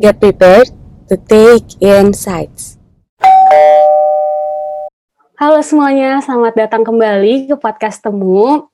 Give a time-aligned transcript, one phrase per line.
[0.00, 0.72] Get prepared
[1.12, 2.80] to take insights.
[5.36, 8.64] Halo semuanya, selamat datang kembali ke podcast Temu.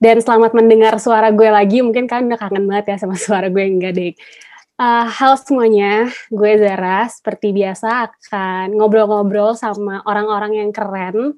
[0.00, 3.60] Dan selamat mendengar suara gue lagi, mungkin kalian udah kangen banget ya sama suara gue,
[3.60, 4.16] enggak deh.
[4.80, 7.04] Uh, halo semuanya, gue Zara.
[7.12, 11.36] Seperti biasa akan ngobrol-ngobrol sama orang-orang yang keren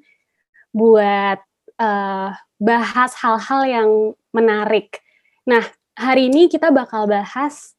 [0.71, 1.43] buat
[1.83, 2.31] uh,
[2.63, 3.89] bahas hal-hal yang
[4.31, 5.03] menarik.
[5.43, 5.67] Nah,
[5.99, 7.75] hari ini kita bakal bahas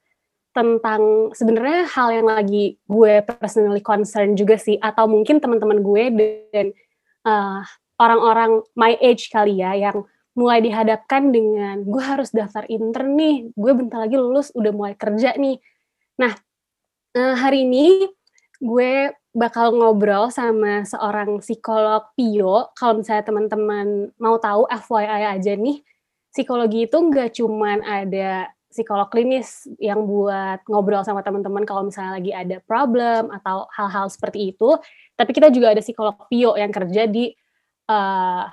[0.54, 6.04] tentang sebenarnya hal yang lagi gue personally concern juga sih, atau mungkin teman-teman gue
[6.54, 6.66] dan
[7.26, 7.60] uh,
[7.98, 10.06] orang-orang my age kali ya yang
[10.38, 15.34] mulai dihadapkan dengan gue harus daftar intern nih, gue bentar lagi lulus udah mulai kerja
[15.34, 15.58] nih.
[16.22, 16.34] Nah,
[17.18, 18.06] uh, hari ini
[18.62, 22.70] gue bakal ngobrol sama seorang psikolog Pio.
[22.78, 25.82] Kalau misalnya teman-teman mau tahu FYI aja nih,
[26.30, 32.34] psikologi itu nggak cuman ada psikolog klinis yang buat ngobrol sama teman-teman kalau misalnya lagi
[32.34, 34.74] ada problem atau hal-hal seperti itu,
[35.14, 37.30] tapi kita juga ada psikolog Pio yang kerja di
[37.86, 38.50] uh,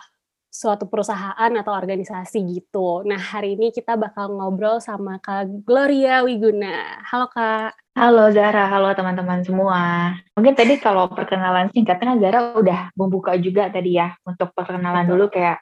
[0.51, 3.01] suatu perusahaan atau organisasi gitu.
[3.01, 7.01] Nah, hari ini kita bakal ngobrol sama Kak Gloria Wiguna.
[7.01, 7.73] Halo Kak.
[7.97, 10.13] Halo Zara, halo teman-teman semua.
[10.37, 15.11] Mungkin tadi kalau perkenalan singkatnya Zara udah membuka juga tadi ya untuk perkenalan Betul.
[15.17, 15.57] dulu kayak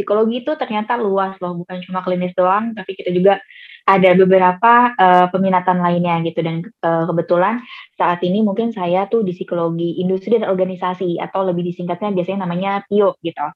[0.00, 3.36] psikologi itu ternyata luas loh, bukan cuma klinis doang, tapi kita juga
[3.90, 7.58] ada beberapa uh, peminatan lainnya gitu dan uh, kebetulan
[7.98, 12.86] saat ini mungkin saya tuh di psikologi industri dan organisasi atau lebih disingkatnya biasanya namanya
[12.86, 13.46] PIO gitu.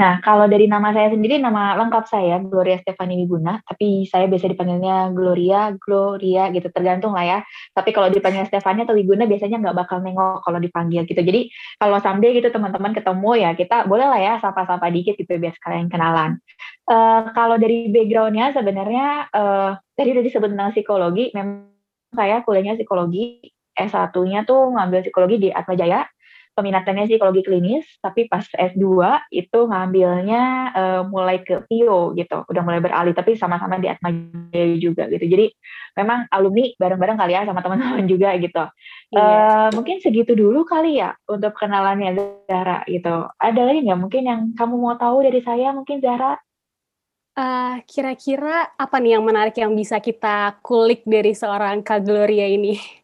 [0.00, 4.48] Nah kalau dari nama saya sendiri nama lengkap saya Gloria Stefani Wiguna tapi saya biasa
[4.50, 7.38] dipanggilnya Gloria, Gloria gitu tergantung lah ya.
[7.76, 11.20] Tapi kalau dipanggil Stefani atau Wiguna biasanya nggak bakal nengok kalau dipanggil gitu.
[11.20, 15.52] Jadi kalau someday gitu teman-teman ketemu ya kita boleh lah ya sapa-sapa dikit gitu biar
[15.54, 16.40] sekalian kenalan.
[16.82, 21.70] Uh, kalau dari backgroundnya sebenarnya uh, tadi udah disebut tentang psikologi, memang
[22.10, 23.38] saya kuliahnya psikologi,
[23.78, 26.04] S1-nya tuh ngambil psikologi di Atma Jaya,
[26.52, 28.84] peminatannya psikologi klinis, tapi pas S2
[29.32, 30.42] itu ngambilnya
[30.76, 34.12] uh, mulai ke PIO gitu, udah mulai beralih, tapi sama-sama di Atma
[34.52, 35.24] Jaya juga gitu.
[35.24, 35.48] Jadi
[35.96, 38.64] memang alumni bareng-bareng kali ya sama teman-teman juga gitu.
[39.16, 39.22] Iya.
[39.22, 43.32] Uh, mungkin segitu dulu kali ya untuk kenalannya Zara gitu.
[43.40, 46.36] Ada lagi nggak mungkin yang kamu mau tahu dari saya mungkin Zara?
[47.32, 52.76] Uh, kira-kira apa nih yang menarik yang bisa kita kulik dari seorang Kak Gloria ini?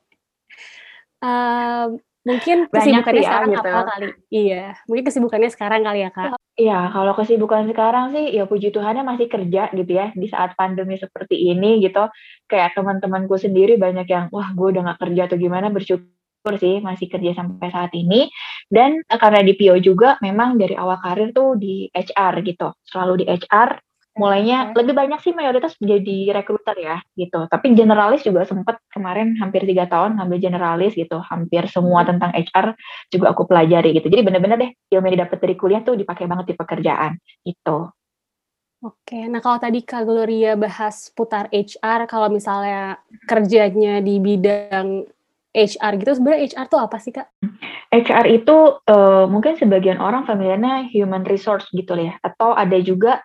[1.19, 3.59] Uh, mungkin kesibukannya ya, sekarang gitu.
[3.75, 4.09] apa kali?
[4.31, 6.39] Iya, mungkin kesibukannya sekarang kali ya Kak?
[6.55, 10.95] Iya, kalau kesibukan sekarang sih ya puji Tuhannya masih kerja gitu ya di saat pandemi
[10.95, 12.07] seperti ini gitu.
[12.47, 17.11] Kayak teman-temanku sendiri banyak yang wah gue udah gak kerja atau gimana bersyukur sih masih
[17.11, 18.31] kerja sampai saat ini
[18.71, 23.27] dan karena di PO juga memang dari awal karir tuh di HR gitu selalu di
[23.27, 23.88] HR
[24.19, 27.47] mulainya lebih banyak sih mayoritas jadi rekruter ya gitu.
[27.47, 31.23] Tapi generalis juga sempat kemarin hampir tiga tahun ngambil generalis gitu.
[31.23, 32.09] Hampir semua hmm.
[32.15, 32.67] tentang HR
[33.15, 34.11] juga aku pelajari gitu.
[34.11, 37.89] Jadi bener-bener deh ilmu yang didapat dari kuliah tuh dipakai banget di pekerjaan itu
[38.79, 45.03] Oke, nah kalau tadi Kak Gloria bahas putar HR, kalau misalnya kerjanya di bidang
[45.51, 47.27] HR gitu, sebenarnya HR tuh apa sih Kak?
[47.91, 53.19] HR itu uh, mungkin sebagian orang familiarnya human resource gitu ya, atau ada juga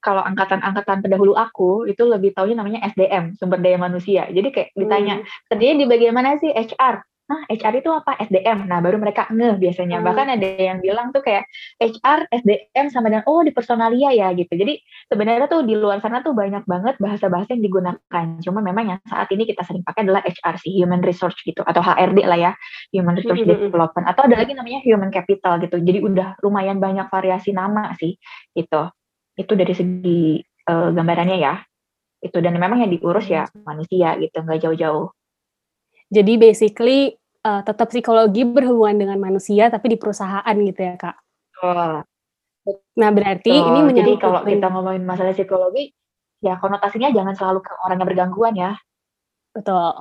[0.00, 4.26] kalau angkatan-angkatan pendahulu aku itu lebih taunya namanya SDM, sumber daya manusia.
[4.28, 5.48] Jadi kayak ditanya, hmm.
[5.52, 7.04] kerjanya di bagian mana sih HR?
[7.30, 8.18] Nah, HR itu apa?
[8.18, 8.66] SDM.
[8.66, 10.02] Nah, baru mereka ngeh biasanya.
[10.02, 10.06] Hmm.
[10.10, 11.46] Bahkan ada yang bilang tuh kayak
[11.78, 14.50] HR, SDM sama dengan oh di personalia ya gitu.
[14.50, 18.26] Jadi sebenarnya tuh di luar sana tuh banyak banget bahasa-bahasa yang digunakan.
[18.42, 21.78] Cuma memang yang saat ini kita sering pakai adalah HR sih, human resource gitu atau
[21.78, 22.52] HRD lah ya,
[22.90, 23.70] human resource hmm.
[23.70, 25.78] development atau ada lagi namanya human capital gitu.
[25.78, 28.18] Jadi udah lumayan banyak variasi nama sih
[28.58, 28.90] gitu.
[29.36, 31.54] Itu dari segi uh, gambarannya ya.
[32.20, 35.08] Itu dan memang yang diurus ya manusia gitu, nggak jauh-jauh.
[36.10, 37.14] Jadi basically
[37.46, 41.16] uh, tetap psikologi berhubungan dengan manusia tapi di perusahaan gitu ya, Kak.
[41.62, 42.02] Oh.
[43.00, 45.96] Nah, berarti oh, ini menyangkut Jadi kalau kita ngomongin masalah psikologi,
[46.44, 48.72] ya konotasinya jangan selalu ke orang yang bergangguan ya.
[49.56, 49.96] Betul.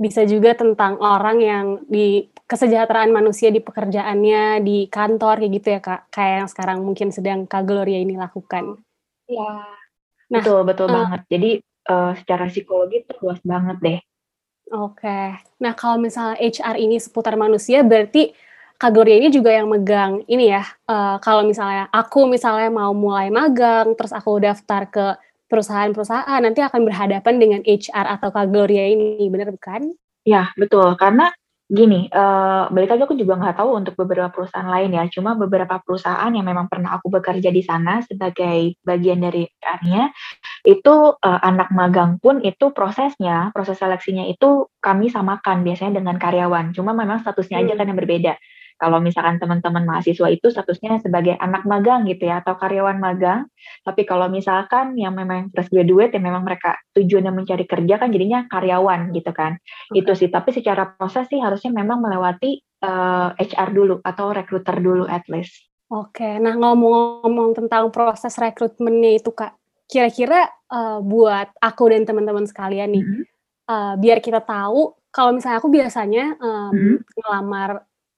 [0.00, 5.80] Bisa juga tentang orang yang di kesejahteraan manusia di pekerjaannya, di kantor kayak gitu ya
[5.84, 8.80] Kak, kayak yang sekarang mungkin sedang Kak Gloria ini lakukan.
[9.28, 9.52] Iya.
[10.30, 11.20] Nah, betul betul uh, banget.
[11.28, 11.50] Jadi
[11.92, 14.00] uh, secara psikologi itu luas banget deh.
[14.70, 15.02] Oke.
[15.02, 15.26] Okay.
[15.62, 18.34] Nah, kalau misalnya HR ini seputar manusia berarti
[18.80, 20.64] Kak Gloria ini juga yang megang ini ya.
[20.88, 25.06] Uh, kalau misalnya aku misalnya mau mulai magang, terus aku daftar ke
[25.50, 29.90] perusahaan-perusahaan, nanti akan berhadapan dengan HR atau Kak Gloria ini, benar bukan?
[30.22, 30.94] Ya, betul.
[30.94, 31.34] Karena
[31.66, 35.04] gini, uh, balik lagi aku juga nggak tahu untuk beberapa perusahaan lain ya.
[35.10, 40.14] Cuma beberapa perusahaan yang memang pernah aku bekerja di sana sebagai bagian dari HR-nya,
[40.70, 46.70] itu uh, anak magang pun itu prosesnya, proses seleksinya itu kami samakan biasanya dengan karyawan.
[46.70, 47.78] Cuma memang statusnya aja hmm.
[47.82, 48.34] kan yang berbeda
[48.80, 53.44] kalau misalkan teman-teman mahasiswa itu statusnya sebagai anak magang gitu ya atau karyawan magang
[53.84, 58.48] tapi kalau misalkan yang memang fresh graduate yang memang mereka tujuannya mencari kerja kan jadinya
[58.48, 59.60] karyawan gitu kan
[59.92, 60.00] okay.
[60.00, 64.80] itu sih tapi secara proses sih harusnya memang melewati uh, eh, HR dulu atau recruiter
[64.80, 69.58] dulu at least Oke, nah ngomong-ngomong tentang proses rekrutmennya itu kak,
[69.90, 73.24] kira-kira uh, buat aku dan teman-teman sekalian nih, mm -hmm.
[73.66, 76.96] uh, biar kita tahu kalau misalnya aku biasanya um, mm -hmm.
[77.18, 77.70] ngelamar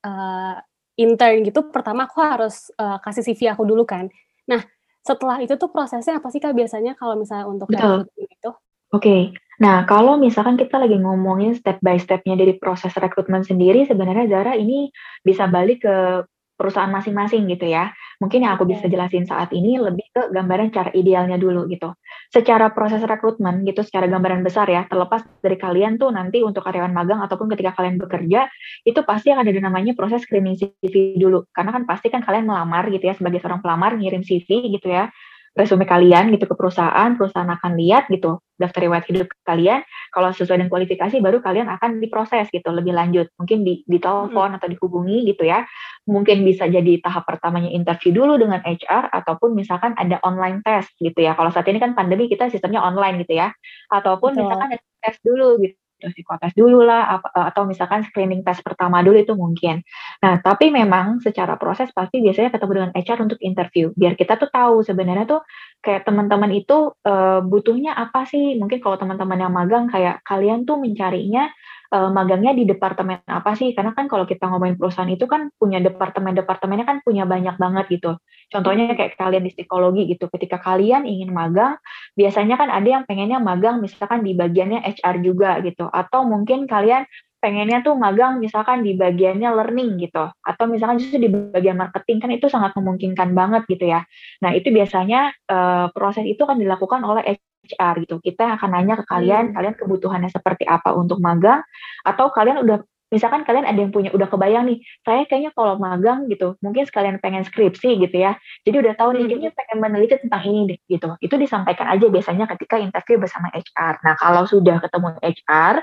[0.05, 0.59] uh,
[0.99, 4.13] intern gitu, pertama aku harus uh, kasih CV aku dulu kan.
[4.47, 4.61] Nah,
[5.03, 8.07] setelah itu tuh prosesnya apa sih Kak biasanya kalau misalnya untuk Betul.
[8.15, 8.51] itu?
[8.93, 9.01] Oke.
[9.01, 9.23] Okay.
[9.63, 14.59] Nah, kalau misalkan kita lagi ngomongin step by stepnya dari proses rekrutmen sendiri, sebenarnya Zara
[14.59, 14.91] ini
[15.23, 16.27] bisa balik ke
[16.59, 17.95] perusahaan masing-masing gitu ya.
[18.19, 21.95] Mungkin yang aku bisa jelasin saat ini lebih ke gambaran cara idealnya dulu gitu.
[22.33, 26.89] Secara proses rekrutmen gitu, secara gambaran besar ya, terlepas dari kalian tuh nanti untuk karyawan
[26.89, 28.49] magang ataupun ketika kalian bekerja,
[28.89, 31.45] itu pasti akan ada namanya proses screening CV dulu.
[31.53, 35.13] Karena kan pasti kan kalian melamar gitu ya, sebagai seorang pelamar ngirim CV gitu ya
[35.53, 39.83] resume kalian gitu ke perusahaan, perusahaan akan lihat gitu daftar riwayat hidup kalian.
[40.15, 43.29] Kalau sesuai dengan kualifikasi, baru kalian akan diproses gitu lebih lanjut.
[43.37, 44.57] Mungkin di, di telepon hmm.
[44.63, 45.67] atau dihubungi gitu ya.
[46.09, 51.19] Mungkin bisa jadi tahap pertamanya interview dulu dengan HR ataupun misalkan ada online test gitu
[51.19, 51.35] ya.
[51.35, 53.51] Kalau saat ini kan pandemi kita sistemnya online gitu ya.
[53.91, 54.41] Ataupun Betul.
[54.47, 59.23] misalkan ada tes dulu gitu psikotes dulu lah eh, atau misalkan screening tes pertama dulu
[59.23, 59.87] itu mungkin.
[60.25, 64.51] Nah, tapi memang secara proses pasti biasanya ketemu dengan HR untuk interview biar kita tuh
[64.51, 65.41] tahu sebenarnya tuh
[65.83, 68.55] kayak teman-teman itu uh, butuhnya apa sih?
[68.57, 71.51] Mungkin kalau teman-teman yang magang kayak kalian tuh mencarinya
[71.91, 73.75] uh, magangnya di departemen apa sih?
[73.75, 78.15] Karena kan kalau kita ngomongin perusahaan itu kan punya departemen-departemennya kan punya banyak banget gitu.
[78.49, 80.31] Contohnya kayak kalian di psikologi gitu.
[80.31, 81.77] Ketika kalian ingin magang,
[82.15, 85.91] biasanya kan ada yang pengennya magang misalkan di bagiannya HR juga gitu.
[85.91, 87.05] Atau mungkin kalian
[87.43, 92.31] pengennya tuh magang misalkan di bagiannya learning gitu atau misalkan justru di bagian marketing kan
[92.31, 94.07] itu sangat memungkinkan banget gitu ya.
[94.47, 97.35] Nah, itu biasanya uh, proses itu kan dilakukan oleh
[97.67, 98.23] HR gitu.
[98.23, 99.55] Kita akan nanya ke kalian, hmm.
[99.59, 101.67] kalian kebutuhannya seperti apa untuk magang
[102.07, 102.79] atau kalian udah
[103.13, 107.21] misalkan kalian ada yang punya udah kebayang nih saya kayaknya kalau magang gitu mungkin sekalian
[107.21, 111.09] pengen skripsi gitu ya jadi udah tahu nih kayaknya pengen meneliti tentang ini deh gitu.
[111.21, 115.75] Itu disampaikan aja biasanya ketika interview bersama HR nah kalau sudah ketemu HR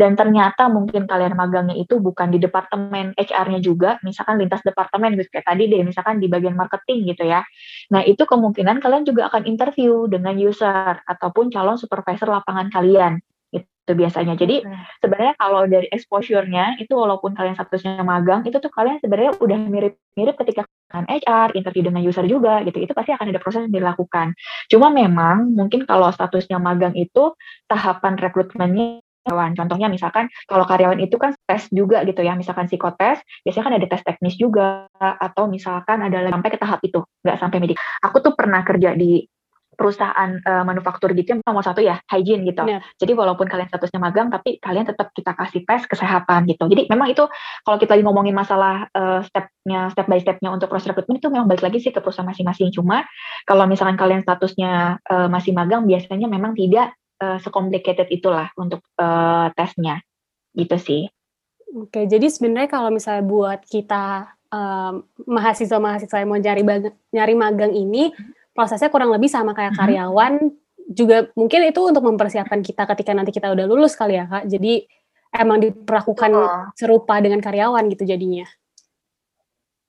[0.00, 5.28] dan ternyata mungkin kalian magangnya itu bukan di departemen HR-nya juga misalkan lintas departemen gitu
[5.34, 7.44] kayak tadi deh misalkan di bagian marketing gitu ya.
[7.92, 13.20] Nah itu kemungkinan kalian juga akan interview dengan user ataupun calon supervisor lapangan kalian
[13.88, 14.36] itu biasanya.
[14.36, 15.00] Jadi hmm.
[15.00, 20.36] sebenarnya kalau dari exposure-nya itu walaupun kalian statusnya magang, itu tuh kalian sebenarnya udah mirip-mirip
[20.44, 22.84] ketika kan HR, interview dengan user juga gitu.
[22.84, 24.36] Itu pasti akan ada proses yang dilakukan.
[24.68, 27.32] Cuma memang mungkin kalau statusnya magang itu
[27.64, 29.52] tahapan rekrutmennya karyawan.
[29.52, 33.86] Contohnya misalkan kalau karyawan itu kan tes juga gitu ya, misalkan psikotes, biasanya kan ada
[33.92, 37.76] tes teknis juga, atau misalkan ada sampai ke tahap itu, nggak sampai medik.
[38.00, 39.28] Aku tuh pernah kerja di
[39.78, 42.66] perusahaan uh, manufaktur gitu yang nomor satu ya hygiene gitu.
[42.66, 42.82] Yeah.
[42.98, 46.66] Jadi walaupun kalian statusnya magang tapi kalian tetap kita kasih tes kesehatan gitu.
[46.66, 47.22] Jadi memang itu
[47.62, 51.46] kalau kita lagi ngomongin masalah uh, stepnya step by stepnya untuk proses rekrutmen itu memang
[51.46, 52.74] balik lagi sih ke perusahaan masing-masing.
[52.74, 53.06] Cuma
[53.46, 59.54] kalau misalkan kalian statusnya uh, masih magang biasanya memang tidak uh, secomplicated itulah untuk uh,
[59.54, 60.02] tesnya
[60.58, 61.02] gitu sih.
[61.78, 66.64] Oke, jadi sebenarnya kalau misalnya buat kita um, mahasiswa-mahasiswa yang mau nyari
[67.14, 70.90] nyari magang ini hmm prosesnya kurang lebih sama kayak karyawan mm-hmm.
[70.90, 74.82] juga mungkin itu untuk mempersiapkan kita ketika nanti kita udah lulus kali ya kak jadi
[75.30, 76.66] emang diperlakukan oh.
[76.74, 78.50] serupa dengan karyawan gitu jadinya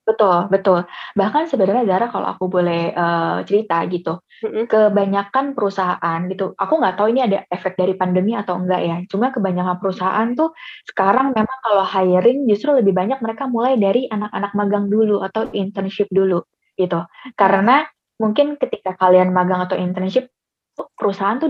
[0.05, 0.85] betul betul
[1.17, 4.65] bahkan sebenarnya Zara kalau aku boleh uh, cerita gitu mm-hmm.
[4.69, 9.33] kebanyakan perusahaan gitu aku nggak tahu ini ada efek dari pandemi atau enggak ya cuma
[9.33, 10.53] kebanyakan perusahaan tuh
[10.85, 16.09] sekarang memang kalau hiring justru lebih banyak mereka mulai dari anak-anak magang dulu atau internship
[16.09, 16.41] dulu
[16.77, 17.05] gitu
[17.37, 17.85] karena
[18.19, 20.29] mungkin ketika kalian magang atau internship
[20.99, 21.49] perusahaan tuh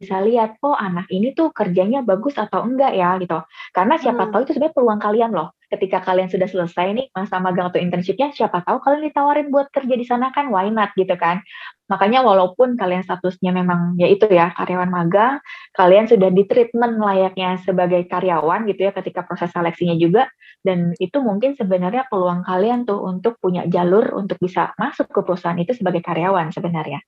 [0.00, 3.36] bisa lihat oh anak ini tuh kerjanya bagus atau enggak ya gitu.
[3.76, 4.32] Karena siapa hmm.
[4.32, 5.52] tahu itu sebenarnya peluang kalian loh.
[5.68, 9.94] Ketika kalian sudah selesai nih masa magang atau internshipnya siapa tahu kalian ditawarin buat kerja
[9.94, 11.44] di sana kan why not gitu kan
[11.90, 15.42] makanya walaupun kalian statusnya memang ya itu ya karyawan magang
[15.74, 20.30] kalian sudah di treatment layaknya sebagai karyawan gitu ya ketika proses seleksinya juga
[20.62, 25.58] dan itu mungkin sebenarnya peluang kalian tuh untuk punya jalur untuk bisa masuk ke perusahaan
[25.58, 27.02] itu sebagai karyawan sebenarnya.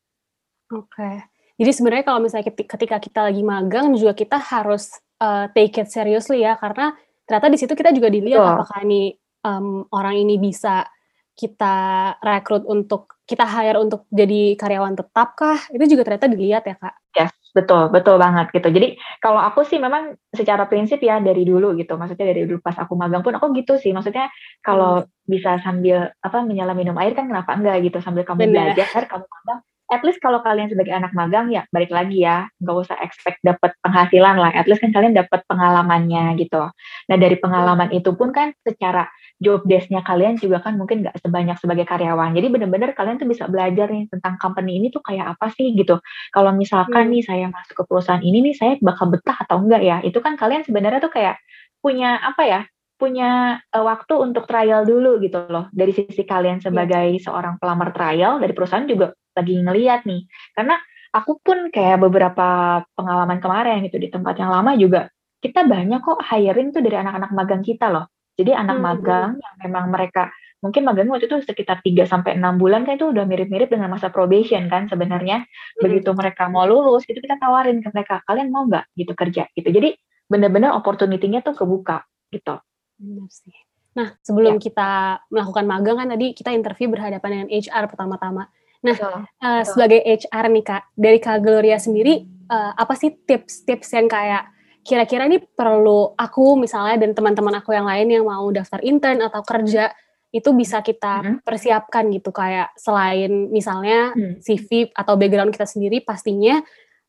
[0.74, 0.88] Oke.
[0.90, 1.16] Okay.
[1.60, 6.42] Jadi sebenarnya kalau misalnya ketika kita lagi magang juga kita harus uh, take it seriously
[6.42, 6.96] ya karena
[7.28, 8.54] ternyata di situ kita juga dilihat Betul.
[8.56, 10.88] apakah ini um, orang ini bisa
[11.36, 11.76] kita
[12.24, 15.58] rekrut untuk kita hire untuk jadi karyawan tetap kah?
[15.70, 16.94] Itu juga ternyata dilihat ya kak.
[17.12, 18.68] Yes, betul, betul banget gitu.
[18.72, 21.94] Jadi kalau aku sih memang secara prinsip ya dari dulu gitu.
[21.94, 23.92] Maksudnya dari dulu pas aku magang pun aku gitu sih.
[23.94, 24.32] Maksudnya
[24.64, 28.74] kalau bisa sambil apa menyala minum air kan kenapa enggak gitu sambil kamu Benar.
[28.74, 29.60] belajar, kamu magang.
[29.92, 33.76] At least kalau kalian sebagai anak magang ya balik lagi ya, nggak usah expect dapat
[33.84, 34.48] penghasilan lah.
[34.56, 36.72] At least kan kalian dapat pengalamannya gitu.
[37.12, 39.04] Nah dari pengalaman itu pun kan secara
[39.36, 42.32] job desk-nya kalian juga kan mungkin nggak sebanyak sebagai karyawan.
[42.32, 46.00] Jadi benar-benar kalian tuh bisa belajar nih tentang company ini tuh kayak apa sih gitu.
[46.32, 47.12] Kalau misalkan Hmm.
[47.12, 49.96] nih saya masuk ke perusahaan ini nih saya bakal betah atau enggak ya?
[50.06, 51.36] Itu kan kalian sebenarnya tuh kayak
[51.84, 52.60] punya apa ya?
[52.96, 55.66] Punya eh, waktu untuk trial dulu gitu loh.
[55.74, 60.24] Dari sisi kalian sebagai seorang pelamar trial dari perusahaan juga lagi ngeliat nih.
[60.56, 60.76] Karena
[61.12, 65.08] aku pun kayak beberapa pengalaman kemarin gitu di tempat yang lama juga
[65.42, 68.06] kita banyak kok hiring tuh dari anak-anak magang kita loh.
[68.38, 68.84] Jadi anak Hmm.
[68.86, 70.30] magang yang memang mereka
[70.62, 74.08] mungkin magang waktu itu sekitar 3 sampai 6 bulan kan itu udah mirip-mirip dengan masa
[74.14, 75.42] probation kan sebenarnya.
[75.82, 79.68] Begitu mereka mau lulus itu kita tawarin ke mereka, kalian mau nggak gitu kerja gitu.
[79.68, 79.98] Jadi
[80.30, 82.56] benar-benar opportunity-nya tuh kebuka gitu.
[82.96, 83.52] Benar sih.
[83.92, 84.62] Nah, sebelum Ya.
[84.62, 84.90] kita
[85.28, 88.48] melakukan magang kan tadi kita interview berhadapan dengan HR pertama-tama.
[88.82, 89.16] Nah, Betul.
[89.38, 89.64] Betul.
[89.64, 94.50] sebagai HR nih kak, dari kak Gloria sendiri eh, apa sih tips-tips yang kayak
[94.82, 99.40] kira-kira ini perlu aku misalnya dan teman-teman aku yang lain yang mau daftar intern atau
[99.46, 99.94] kerja
[100.32, 101.36] itu bisa kita Mhm.
[101.46, 104.42] persiapkan gitu kayak selain misalnya Hmm.
[104.42, 106.58] CV atau background kita sendiri pastinya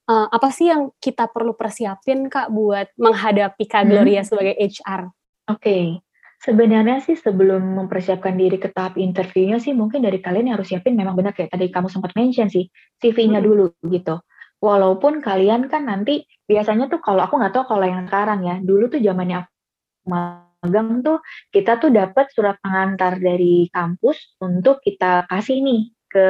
[0.03, 3.89] eh, apa sih yang kita perlu persiapin kak buat menghadapi kak Mhm.
[3.89, 5.07] Gloria sebagai HR?
[5.47, 6.02] Oke,
[6.43, 10.93] sebenarnya sih sebelum mempersiapkan diri ke tahap interviewnya sih mungkin dari kalian yang harus siapin
[10.99, 12.67] memang benar kayak tadi kamu sempat mention sih
[12.99, 13.47] CV-nya Mm-mm.
[13.47, 14.19] dulu gitu.
[14.59, 18.91] Walaupun kalian kan nanti biasanya tuh kalau aku nggak tahu kalau yang sekarang ya, dulu
[18.91, 19.51] tuh zamannya aku
[20.07, 21.19] magang tuh
[21.51, 26.27] kita tuh dapat surat pengantar dari kampus untuk kita kasih nih ke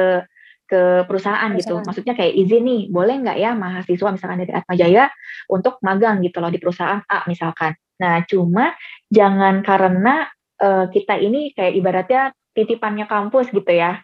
[0.64, 1.78] ke perusahaan, gitu.
[1.78, 1.86] Perusahaan.
[1.86, 5.04] Maksudnya kayak izin nih, boleh nggak ya mahasiswa misalkan dari Atma Jaya
[5.46, 7.76] untuk magang gitu loh di perusahaan A misalkan.
[8.02, 8.74] Nah, cuma
[9.12, 10.26] jangan karena
[10.62, 12.22] eh, kita ini kayak ibaratnya
[12.56, 14.02] titipannya kampus gitu ya.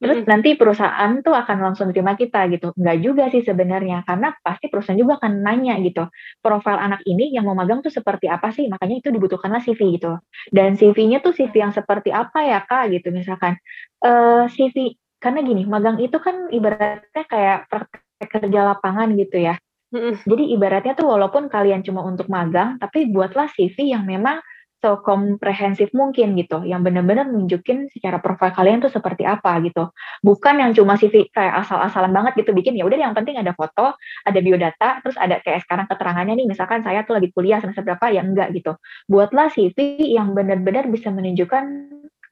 [0.00, 0.30] Terus Mm-mm.
[0.32, 2.72] nanti perusahaan tuh akan langsung terima kita gitu.
[2.80, 6.08] Enggak juga sih sebenarnya, karena pasti perusahaan juga akan nanya gitu.
[6.40, 8.64] Profil anak ini yang mau magang tuh seperti apa sih?
[8.72, 10.16] Makanya itu dibutuhkanlah CV gitu.
[10.48, 13.60] Dan CV-nya tuh CV yang seperti apa ya kak gitu misalkan.
[14.04, 14.76] eh CV,
[15.20, 19.54] karena gini, magang itu kan ibaratnya kayak praktek kerja lapangan gitu ya.
[19.90, 20.22] Mm-mm.
[20.22, 24.38] Jadi ibaratnya tuh walaupun kalian cuma untuk magang, tapi buatlah CV yang memang
[24.80, 29.92] sekomprehensif mungkin gitu, yang benar-benar nunjukin secara profil kalian tuh seperti apa gitu.
[30.24, 33.92] Bukan yang cuma CV kayak asal-asalan banget gitu bikin ya udah yang penting ada foto,
[34.24, 38.08] ada biodata, terus ada kayak sekarang keterangannya nih misalkan saya tuh lagi kuliah semester berapa
[38.08, 38.72] ya enggak gitu.
[39.04, 41.64] Buatlah CV yang benar-benar bisa menunjukkan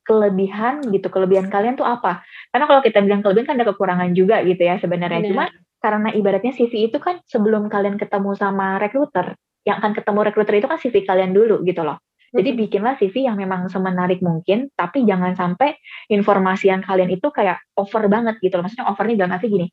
[0.08, 2.24] kelebihan gitu, kelebihan kalian tuh apa.
[2.48, 5.20] Karena kalau kita bilang kelebihan kan ada kekurangan juga gitu ya sebenarnya.
[5.20, 5.30] Benar.
[5.36, 5.44] Cuma
[5.78, 10.66] karena ibaratnya CV itu kan sebelum kalian ketemu sama recruiter, yang akan ketemu recruiter itu
[10.66, 11.98] kan CV kalian dulu gitu loh.
[12.28, 12.60] Jadi Mm-mm.
[12.66, 15.78] bikinlah CV yang memang semenarik mungkin, tapi jangan sampai
[16.12, 18.68] informasi yang kalian itu kayak over banget gitu loh.
[18.68, 19.66] Maksudnya overnya dalam arti gini,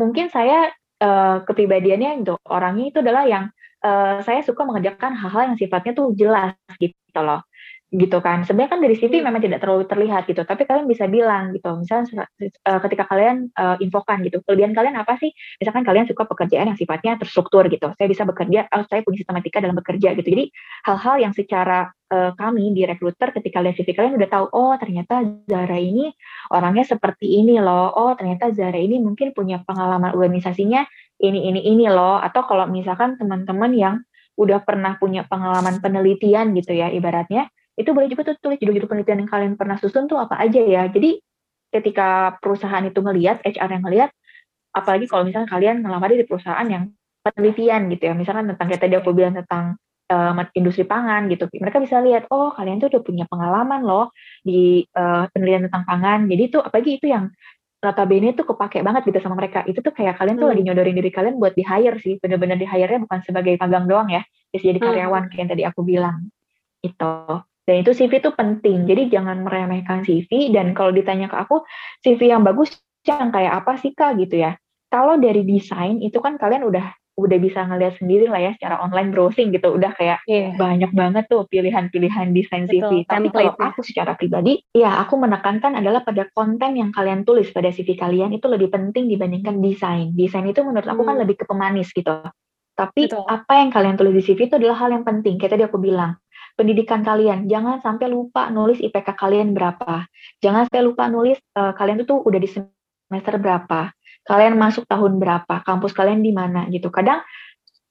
[0.00, 3.44] mungkin saya eh, kepribadiannya gitu, orangnya itu adalah yang
[3.84, 7.46] eh, saya suka mengerjakan hal-hal yang sifatnya tuh jelas gitu loh
[7.90, 8.46] gitu kan.
[8.46, 9.26] Sebenarnya kan dari CV Hmm.
[9.34, 11.74] memang tidak terlalu terlihat gitu tapi kalian bisa bilang gitu.
[11.74, 15.34] Misalnya eh, ketika kalian eh, infokan gitu kelebihan kalian apa sih?
[15.58, 17.90] Misalkan kalian suka pekerjaan yang sifatnya terstruktur gitu.
[17.98, 20.28] Saya bisa bekerja oh, saya punya sistematika dalam bekerja gitu.
[20.30, 20.44] Jadi
[20.86, 25.26] hal-hal yang secara eh, kami di recruiter ketika lihat CV kalian udah tahu oh ternyata
[25.50, 26.14] Zara ini
[26.54, 27.90] orangnya seperti ini loh.
[27.90, 30.86] Oh ternyata Zara ini mungkin punya pengalaman organisasinya
[31.18, 32.22] ini ini ini loh.
[32.22, 33.94] Atau kalau misalkan teman-teman yang
[34.38, 39.24] udah pernah punya pengalaman penelitian gitu ya ibaratnya itu boleh juga tuh tulis judul-judul penelitian
[39.24, 40.84] yang kalian pernah susun tuh apa aja ya.
[40.92, 41.16] Jadi
[41.72, 44.10] ketika perusahaan itu ngelihat HR yang ngelihat
[44.76, 46.92] apalagi kalau misalnya kalian ngelamar di perusahaan yang
[47.24, 48.14] penelitian gitu ya.
[48.14, 51.46] Misalkan tentang kayak tadi aku bilang tentang uh, industri pangan gitu.
[51.48, 54.12] Mereka bisa lihat oh kalian tuh udah punya pengalaman loh
[54.44, 56.18] di uh, penelitian tentang pangan.
[56.28, 57.30] Jadi tuh apalagi itu yang
[57.80, 59.64] notabene tuh kepake banget gitu sama mereka.
[59.64, 60.52] Itu tuh kayak kalian tuh Hmm.
[60.52, 62.20] lagi nyodorin diri kalian buat di hire sih.
[62.20, 64.20] Bener-bener di hire-nya bukan sebagai magang doang ya.
[64.52, 64.86] Bisa jadi Hmm.
[64.92, 66.28] karyawan kayak yang tadi aku bilang.
[66.84, 67.08] Itu
[67.70, 71.62] dan itu CV itu penting jadi jangan meremehkan CV dan kalau ditanya ke aku
[72.02, 72.74] CV yang bagus
[73.06, 74.58] yang kayak apa sih kak gitu ya
[74.90, 79.12] kalau dari desain itu kan kalian udah udah bisa ngeliat sendiri lah ya secara online
[79.12, 80.56] browsing gitu udah kayak Iya.
[80.56, 83.04] banyak banget tuh pilihan-pilihan desain Betul, CV.
[83.04, 87.68] Tapi kalau aku secara pribadi, ya aku menekankan adalah pada konten yang kalian tulis pada
[87.68, 90.16] CV kalian itu lebih penting dibandingkan desain.
[90.16, 91.22] Desain itu menurut aku kan Hmm.
[91.28, 92.24] lebih ke pemanis gitu.
[92.72, 93.28] Tapi Betul.
[93.28, 95.36] apa yang kalian tulis di CV itu adalah hal yang penting.
[95.36, 96.16] Kayak tadi aku bilang,
[96.58, 97.46] pendidikan kalian.
[97.50, 100.06] Jangan sampai lupa nulis IPK kalian berapa.
[100.42, 103.90] Jangan sampai lupa nulis uh, kalian itu tuh udah di semester berapa.
[104.20, 106.92] Kalian masuk tahun berapa, kampus kalian di mana gitu.
[106.92, 107.24] Kadang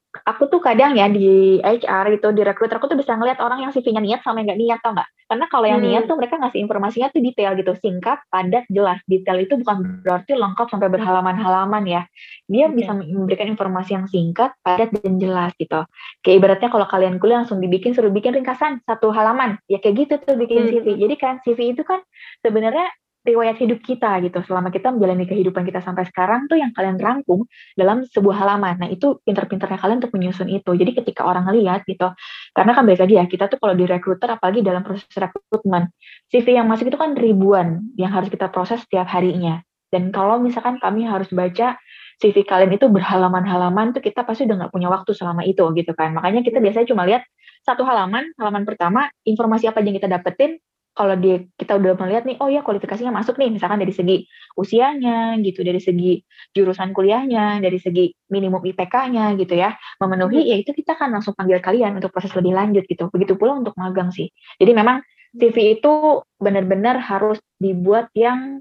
[0.09, 3.71] aku tuh kadang ya di HR itu di recruiter aku tuh bisa ngeliat orang yang
[3.71, 5.09] CV-nya niat sama yang nggak niat tau nggak?
[5.29, 5.89] Karena kalau yang hmm.
[5.93, 8.97] niat tuh mereka ngasih informasinya tuh detail gitu, singkat, padat, jelas.
[9.05, 12.01] Detail itu bukan berarti lengkap sampai berhalaman-halaman ya.
[12.49, 12.81] Dia okay.
[12.81, 15.85] bisa memberikan informasi yang singkat, padat dan jelas gitu.
[16.25, 20.13] Kayak ibaratnya kalau kalian kuliah langsung dibikin suruh bikin ringkasan satu halaman, ya kayak gitu
[20.25, 20.69] tuh bikin hmm.
[20.73, 20.85] CV.
[20.97, 22.01] Jadi kan CV itu kan
[22.41, 22.89] sebenarnya
[23.27, 27.43] riwayat hidup kita gitu selama kita menjalani kehidupan kita sampai sekarang tuh yang kalian rangkum
[27.75, 28.79] dalam sebuah halaman.
[28.79, 30.71] Nah itu pinter-pinternya kalian untuk menyusun itu.
[30.71, 32.07] Jadi ketika orang ngeliat gitu,
[32.55, 35.91] karena kan biasa dia kita tuh kalau di recruiter apalagi dalam proses rekrutmen,
[36.31, 39.59] CV yang masuk itu kan ribuan yang harus kita proses setiap harinya.
[39.89, 41.75] Dan kalau misalkan kami harus baca
[42.19, 46.15] CV kalian itu berhalaman-halaman tuh kita pasti udah nggak punya waktu selama itu gitu kan.
[46.15, 47.23] Makanya kita biasanya cuma lihat
[47.63, 50.59] satu halaman, halaman pertama, informasi apa yang kita dapetin,
[50.93, 54.27] kalau dia kita udah melihat nih oh ya kualifikasinya masuk nih misalkan dari segi
[54.59, 56.19] usianya gitu dari segi
[56.51, 60.49] jurusan kuliahnya dari segi minimum IPK-nya gitu ya memenuhi hmm.
[60.49, 63.07] ya itu kita kan langsung panggil kalian untuk proses lebih lanjut gitu.
[63.13, 64.27] Begitu pula untuk magang sih.
[64.59, 64.99] Jadi memang
[65.35, 68.59] CV itu benar-benar harus dibuat yang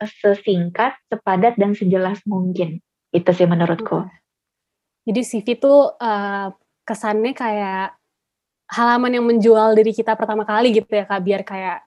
[0.00, 2.82] sesingkat sepadat dan sejelas mungkin.
[3.14, 4.08] Itu sih menurutku.
[5.06, 6.48] Jadi CV itu uh,
[6.84, 7.99] kesannya kayak
[8.70, 11.82] halaman yang menjual diri kita pertama kali gitu ya kak biar kayak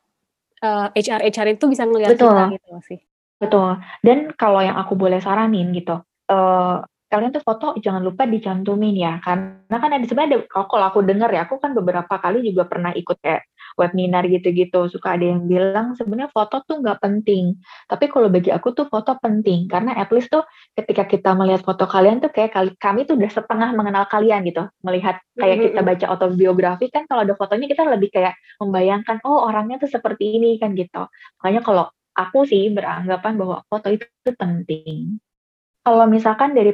[0.60, 3.00] uh, eh, HR HR itu bisa ngelihat kita gitu sih.
[3.40, 3.80] Betul.
[4.04, 6.00] Dan kalau yang aku boleh saranin gitu
[6.30, 6.78] uh,
[7.14, 11.46] kalian tuh foto jangan lupa dicantumin ya karena kan ada sebenarnya kalau aku dengar ya
[11.46, 14.88] aku kan beberapa kali juga pernah ikut kayak webinar gitu-gitu.
[14.90, 17.58] Suka ada yang bilang sebenarnya foto tuh nggak penting.
[17.90, 19.70] Tapi kalau bagi aku tuh foto penting.
[19.70, 20.46] Karena at least tuh
[20.78, 24.66] ketika kita melihat foto kalian tuh kayak kali, kami tuh udah setengah mengenal kalian gitu.
[24.86, 29.82] Melihat kayak kita baca autobiografi kan kalau ada fotonya kita lebih kayak membayangkan oh orangnya
[29.82, 31.10] tuh seperti ini kan gitu.
[31.42, 34.06] Makanya kalau aku sih beranggapan bahwa foto itu
[34.38, 35.18] penting.
[35.84, 36.72] Kalau misalkan dari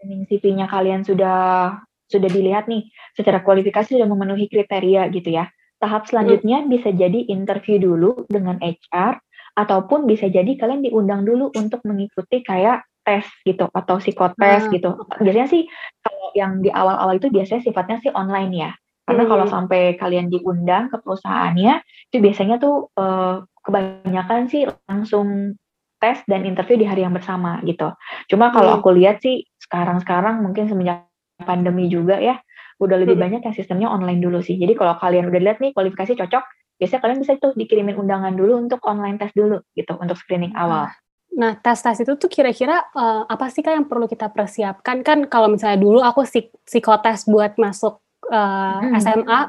[0.00, 1.74] CV-nya kalian sudah
[2.06, 2.86] sudah dilihat nih
[3.18, 5.50] secara kualifikasi sudah memenuhi kriteria gitu ya.
[5.76, 6.68] Tahap selanjutnya hmm.
[6.72, 9.20] bisa jadi interview dulu dengan HR
[9.56, 14.72] ataupun bisa jadi kalian diundang dulu untuk mengikuti kayak tes gitu atau psikotes hmm.
[14.74, 14.90] gitu.
[15.22, 15.64] Biasanya sih
[16.02, 18.70] kalau yang di awal-awal itu biasanya sifatnya sih online ya.
[19.06, 19.30] Karena hmm.
[19.30, 25.54] kalau sampai kalian diundang ke perusahaannya itu biasanya tuh eh, kebanyakan sih langsung
[26.02, 27.94] tes dan interview di hari yang bersama gitu.
[28.28, 28.78] Cuma kalau hmm.
[28.82, 31.08] aku lihat sih sekarang-sekarang mungkin semenjak
[31.42, 32.40] pandemi juga ya,
[32.76, 33.24] udah lebih hmm.
[33.24, 34.56] banyak yang sistemnya online dulu sih.
[34.60, 36.44] Jadi kalau kalian udah lihat nih kualifikasi cocok,
[36.76, 40.92] biasanya kalian bisa tuh dikirimin undangan dulu untuk online tes dulu gitu untuk screening awal.
[41.36, 45.04] Nah, tes-tes itu tuh kira-kira uh, apa sih kan yang perlu kita persiapkan?
[45.04, 48.00] Kan kalau misalnya dulu aku psik psikotes buat masuk
[48.32, 48.96] uh, hmm.
[49.00, 49.40] SMA,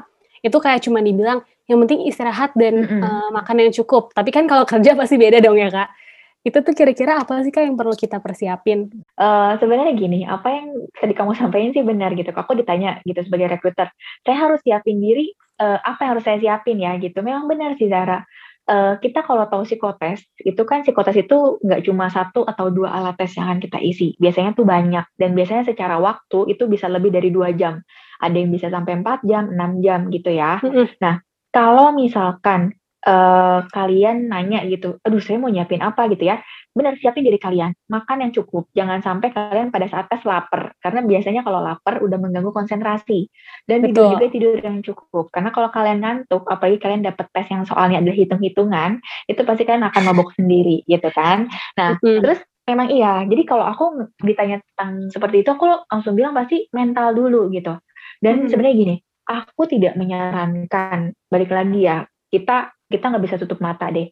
[0.44, 3.00] itu kayak cuma dibilang yang penting istirahat dan hmm.
[3.00, 4.12] uh, makan yang cukup.
[4.12, 6.07] Tapi kan kalau kerja pasti beda dong ya, Kak
[6.48, 8.88] itu tuh kira-kira apa sih kak yang perlu kita persiapin?
[9.20, 12.32] Uh, sebenarnya gini, apa yang tadi kamu sampaikan sih benar gitu.
[12.32, 13.92] Aku ditanya gitu sebagai rekruter,
[14.24, 15.28] saya harus siapin diri
[15.60, 17.20] uh, apa yang harus saya siapin ya gitu.
[17.20, 18.24] Memang benar sih Zara.
[18.68, 23.16] Uh, kita kalau tahu psikotes, itu kan psikotes itu nggak cuma satu atau dua alat
[23.16, 24.12] tes yang akan kita isi.
[24.20, 27.80] Biasanya tuh banyak dan biasanya secara waktu itu bisa lebih dari dua jam.
[28.20, 30.60] Ada yang bisa sampai empat jam, enam jam gitu ya.
[30.60, 30.86] Mm -hmm.
[31.00, 31.16] Nah,
[31.48, 32.76] kalau misalkan
[33.08, 36.04] uh, kalian nanya gitu, aduh saya mau nyiapin apa?
[36.12, 36.44] gitu ya,
[36.76, 41.00] benar siapin diri kalian, makan yang cukup, jangan sampai kalian pada saat tes lapar, karena
[41.02, 43.32] biasanya kalau lapar udah mengganggu konsentrasi,
[43.64, 47.64] dan tidur juga tidur yang cukup, karena kalau kalian ngantuk, apalagi kalian dapat tes yang
[47.64, 52.20] soalnya ada hitung-hitungan, itu pasti kalian akan mabok sendiri gitu kan, nah hmm.
[52.20, 57.16] terus memang iya, jadi kalau aku ditanya tentang seperti itu, aku langsung bilang pasti mental
[57.16, 57.74] dulu gitu,
[58.20, 58.48] dan hmm.
[58.52, 58.96] sebenarnya gini,
[59.28, 64.08] aku tidak menyarankan balik lagi ya kita kita nggak bisa tutup mata deh.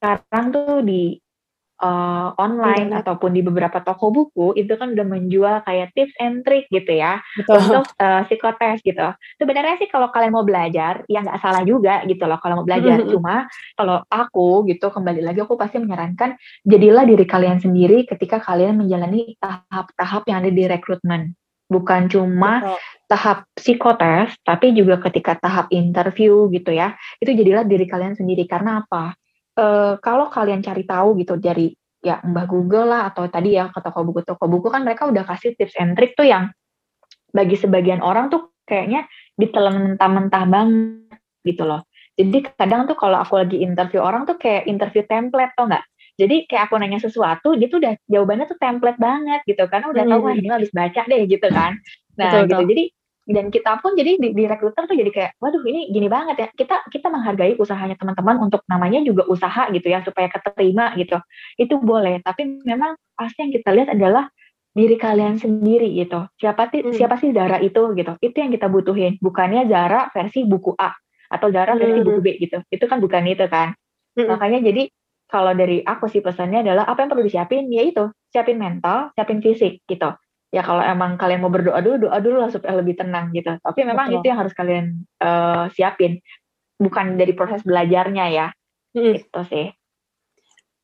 [0.00, 1.20] Sekarang tuh di
[1.82, 3.00] uh, online hmm.
[3.04, 7.22] ataupun di beberapa toko buku itu kan udah menjual kayak tips and trick gitu ya
[7.38, 7.58] Betul.
[7.58, 9.08] untuk uh, psikotes gitu.
[9.38, 13.02] Sebenarnya sih kalau kalian mau belajar ya nggak salah juga gitu loh kalau mau belajar.
[13.02, 13.10] Hmm.
[13.10, 13.34] Cuma
[13.78, 16.34] kalau aku gitu kembali lagi aku pasti menyarankan
[16.66, 21.34] jadilah diri kalian sendiri ketika kalian menjalani tahap-tahap yang ada di rekrutmen
[21.68, 22.80] bukan cuma Betul.
[23.08, 28.48] tahap psikotes, tapi juga ketika tahap interview gitu ya, itu jadilah diri kalian sendiri.
[28.48, 29.14] Karena apa?
[29.52, 29.64] E,
[30.00, 34.06] kalau kalian cari tahu gitu dari ya Mbah Google lah atau tadi ya ke toko
[34.06, 36.48] buku toko buku kan mereka udah kasih tips and trick tuh yang
[37.34, 39.04] bagi sebagian orang tuh kayaknya
[39.34, 41.84] ditelan mentah-mentah banget gitu loh.
[42.18, 45.84] Jadi kadang tuh kalau aku lagi interview orang tuh kayak interview template tuh nggak?
[46.18, 50.02] Jadi kayak aku nanya sesuatu, dia tuh udah jawabannya tuh template banget gitu, karena udah
[50.02, 50.38] tahu hmm.
[50.42, 51.78] ini habis baca deh gitu kan.
[52.18, 52.54] Nah betul, gitu.
[52.58, 52.66] Betul.
[52.74, 52.84] Jadi
[53.28, 56.48] dan kita pun jadi di, di recruiter tuh jadi kayak waduh ini gini banget ya
[56.56, 61.20] kita kita menghargai usahanya teman-teman untuk namanya juga usaha gitu ya supaya keterima gitu
[61.60, 64.32] itu boleh tapi memang pasti yang kita lihat adalah
[64.72, 66.96] diri kalian sendiri gitu siapa sih hmm.
[66.96, 70.96] siapa sih Zara itu gitu itu yang kita butuhin bukannya Zara versi buku A
[71.28, 72.08] atau Zara versi hmm.
[72.08, 73.76] buku B gitu itu kan bukan itu kan
[74.16, 74.24] hmm.
[74.24, 74.88] makanya jadi
[75.28, 79.44] kalau dari aku sih pesannya adalah apa yang perlu disiapin ya itu siapin mental siapin
[79.44, 80.10] fisik gitu.
[80.48, 83.52] Ya kalau emang kalian mau berdoa dulu doa dulu lah supaya lebih tenang gitu.
[83.60, 84.16] Tapi memang Betul.
[84.24, 84.86] itu yang harus kalian
[85.20, 86.24] uh, siapin.
[86.80, 88.48] Bukan dari proses belajarnya ya.
[88.96, 89.20] Hmm.
[89.20, 89.68] itu sih.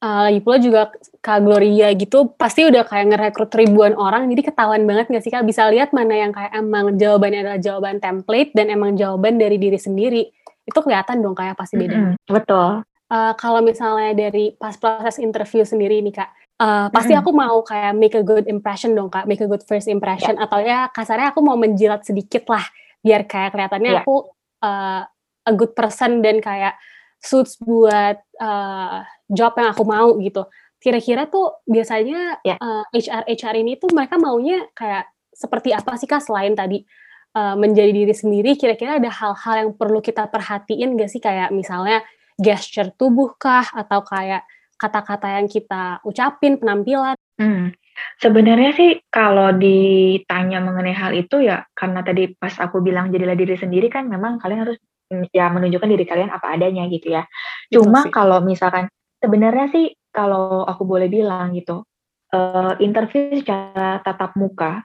[0.04, 0.92] Uh, lagi pula juga
[1.24, 5.48] Kak Gloria gitu pasti udah kayak ngerekrut ribuan orang jadi ketahuan banget gak sih Kak?
[5.48, 9.80] Bisa lihat mana yang kayak emang jawabannya adalah jawaban template dan emang jawaban dari diri
[9.80, 10.28] sendiri.
[10.68, 11.96] Itu kelihatan dong kayak pasti beda.
[11.96, 12.16] Mm -hmm.
[12.28, 17.66] betul uh, kalau misalnya dari pas proses interview sendiri nih Kak Uh, pasti aku mau
[17.66, 20.44] kayak make a good impression dong kak, make a good first impression yeah.
[20.46, 22.62] atau ya kasarnya aku mau menjilat sedikit lah
[23.02, 24.06] biar kayak kelihatannya yeah.
[24.06, 24.30] aku
[24.62, 25.02] uh,
[25.50, 26.78] a good person dan kayak
[27.18, 30.46] suits buat uh, job yang aku mau gitu.
[30.78, 32.62] Kira-kira tuh biasanya yeah.
[32.62, 36.86] uh, HR HR ini tuh mereka maunya kayak seperti apa sih kak selain tadi
[37.34, 38.54] uh, menjadi diri sendiri?
[38.54, 42.06] Kira-kira ada hal-hal yang perlu kita perhatiin gak sih kayak misalnya
[42.38, 44.44] gesture tubuh kah atau kayak
[44.78, 47.16] kata-kata yang kita ucapin, penampilan?
[47.38, 47.72] Hmm.
[48.18, 53.54] Sebenarnya sih kalau ditanya mengenai hal itu ya karena tadi pas aku bilang jadilah diri
[53.54, 54.78] sendiri kan memang kalian harus
[55.14, 57.22] mm, ya menunjukkan diri kalian apa adanya gitu ya.
[57.70, 58.90] Cuma kalau misalkan
[59.22, 61.86] sebenarnya sih kalau aku boleh bilang gitu,
[62.34, 64.82] uh, interview secara tatap muka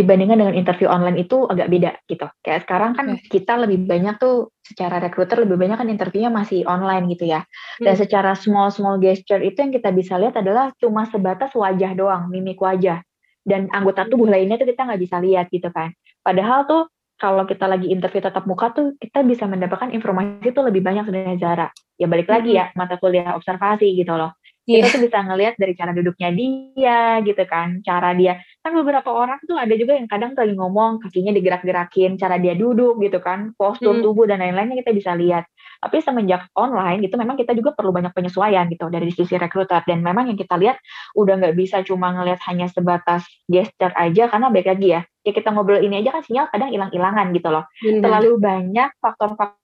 [0.00, 2.26] dibandingkan dengan interview online itu agak beda gitu.
[2.40, 3.28] Kayak sekarang kan okay.
[3.28, 7.44] kita lebih banyak tuh secara recruiter lebih banyak kan interviewnya masih online gitu ya.
[7.76, 8.00] Dan hmm.
[8.00, 12.56] secara small small gesture itu yang kita bisa lihat adalah cuma sebatas wajah doang, mimik
[12.58, 13.04] wajah.
[13.44, 14.34] Dan anggota tubuh hmm.
[14.34, 15.92] lainnya tuh kita nggak bisa lihat gitu kan.
[16.24, 16.82] Padahal tuh
[17.20, 21.36] kalau kita lagi interview tatap muka tuh kita bisa mendapatkan informasi itu lebih banyak dari
[21.36, 21.68] Zara.
[22.00, 24.39] Ya balik lagi ya mata kuliah observasi gitu loh.
[24.70, 24.94] Kita yeah.
[24.94, 28.38] tuh bisa ngelihat dari cara duduknya dia gitu kan, cara dia.
[28.62, 33.02] Kan beberapa orang tuh ada juga yang kadang lagi ngomong kakinya digerak-gerakin cara dia duduk
[33.02, 34.04] gitu kan postur hmm.
[34.06, 35.50] tubuh dan lain-lainnya kita bisa lihat.
[35.82, 39.82] Tapi semenjak online gitu memang kita juga perlu banyak penyesuaian gitu dari sisi rekruter.
[39.82, 40.78] Dan memang yang kita lihat
[41.18, 45.52] udah nggak bisa cuma ngelihat hanya sebatas gesture aja karena baik lagi ya ya kita
[45.52, 47.64] ngobrol ini aja kan sinyal kadang hilang-hilangan gitu loh.
[47.80, 49.59] Terlalu banyak faktor-faktor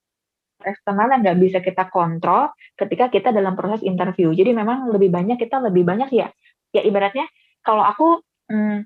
[0.63, 4.33] eksternal yang nggak bisa kita kontrol ketika kita dalam proses interview.
[4.33, 6.27] Jadi memang lebih banyak kita lebih banyak ya.
[6.73, 7.29] Ya ibaratnya
[7.61, 8.85] kalau aku hmm,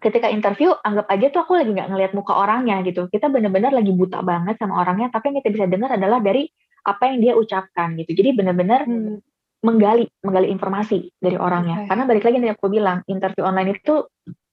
[0.00, 3.06] ketika interview anggap aja tuh aku lagi nggak ngelihat muka orangnya gitu.
[3.12, 6.48] Kita benar-benar lagi buta banget sama orangnya tapi yang kita bisa dengar adalah dari
[6.84, 8.16] apa yang dia ucapkan gitu.
[8.16, 9.20] Jadi benar-benar hmm.
[9.60, 11.84] menggali menggali informasi dari orangnya.
[11.84, 11.88] Okay.
[11.92, 14.08] karena balik lagi yang aku bilang interview online itu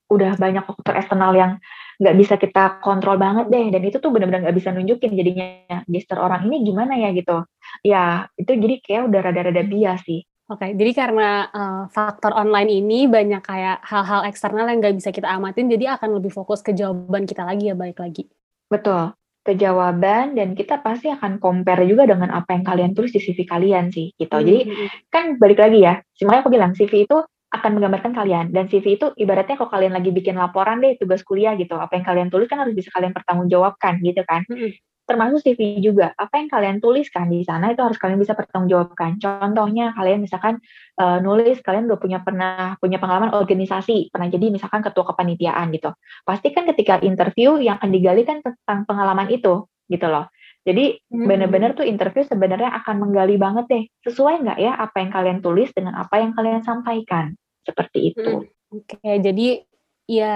[0.07, 1.59] udah banyak faktor eksternal yang
[1.97, 6.21] nggak bisa kita kontrol banget deh dan itu tuh benar-benar nggak bisa nunjukin jadinya gesture
[6.21, 7.41] orang ini gimana ya gitu
[7.81, 12.71] ya itu jadi kayak udah rada-rada bias sih Oke, okay, jadi karena uh, faktor online
[12.71, 16.71] ini banyak kayak hal-hal eksternal yang nggak bisa kita amatin, jadi akan lebih fokus ke
[16.71, 18.31] jawaban kita lagi ya, baik lagi.
[18.71, 19.11] Betul,
[19.43, 23.43] ke jawaban dan kita pasti akan compare juga dengan apa yang kalian tulis di CV
[23.43, 24.31] kalian sih, gitu.
[24.31, 24.47] Hmm.
[24.47, 24.89] Jadi hmm, hmm.
[25.11, 29.07] kan balik lagi ya, semuanya aku bilang CV itu akan menggambarkan kalian dan CV itu
[29.15, 32.59] ibaratnya kalau kalian lagi bikin laporan deh tugas kuliah gitu, apa yang kalian tulis kan
[32.59, 34.43] harus bisa kalian pertanggungjawabkan gitu kan.
[34.47, 34.71] Hmm.
[35.07, 36.11] termasuk CV juga.
[36.19, 39.15] Apa yang kalian tuliskan di sana itu harus kalian bisa pertanggungjawabkan.
[39.23, 40.59] Contohnya kalian misalkan
[40.99, 45.95] uh, nulis kalian udah punya pernah punya pengalaman organisasi, pernah jadi misalkan ketua kepanitiaan gitu.
[46.27, 50.27] Pasti kan ketika interview yang akan digali kan tentang pengalaman itu gitu loh.
[50.67, 51.25] Jadi hmm.
[51.31, 55.71] benar-benar tuh interview sebenarnya akan menggali banget deh, sesuai nggak ya apa yang kalian tulis
[55.71, 57.31] dengan apa yang kalian sampaikan.
[57.63, 58.43] Seperti itu.
[58.43, 58.51] Hmm.
[58.67, 59.63] Oke, okay, jadi
[60.07, 60.35] ya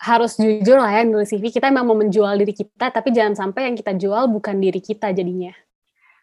[0.00, 3.68] harus jujur lah ya nulis CV kita memang mau menjual diri kita tapi jangan sampai
[3.68, 5.52] yang kita jual bukan diri kita jadinya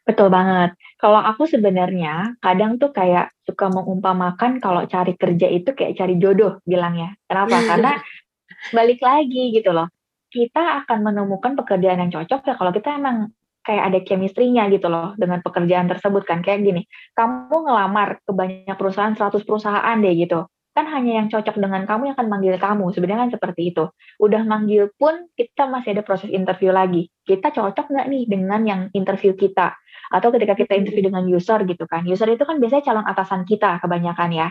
[0.10, 6.02] betul banget kalau aku sebenarnya kadang tuh kayak suka mengumpamakan kalau cari kerja itu kayak
[6.02, 7.92] cari jodoh bilangnya kenapa karena
[8.76, 9.86] balik lagi gitu loh
[10.34, 13.30] kita akan menemukan pekerjaan yang cocok ya kalau kita emang
[13.70, 18.74] kayak ada chemistry-nya gitu loh dengan pekerjaan tersebut kan kayak gini kamu ngelamar ke banyak
[18.74, 22.96] perusahaan 100 perusahaan deh gitu kan hanya yang cocok dengan kamu yang akan manggil kamu.
[22.96, 23.92] Sebenarnya kan seperti itu.
[24.16, 27.12] Udah manggil pun kita masih ada proses interview lagi.
[27.28, 29.76] Kita cocok nggak nih dengan yang interview kita?
[30.10, 32.04] Atau ketika kita interview dengan user gitu kan.
[32.06, 34.50] User itu kan biasanya calon atasan kita kebanyakan ya.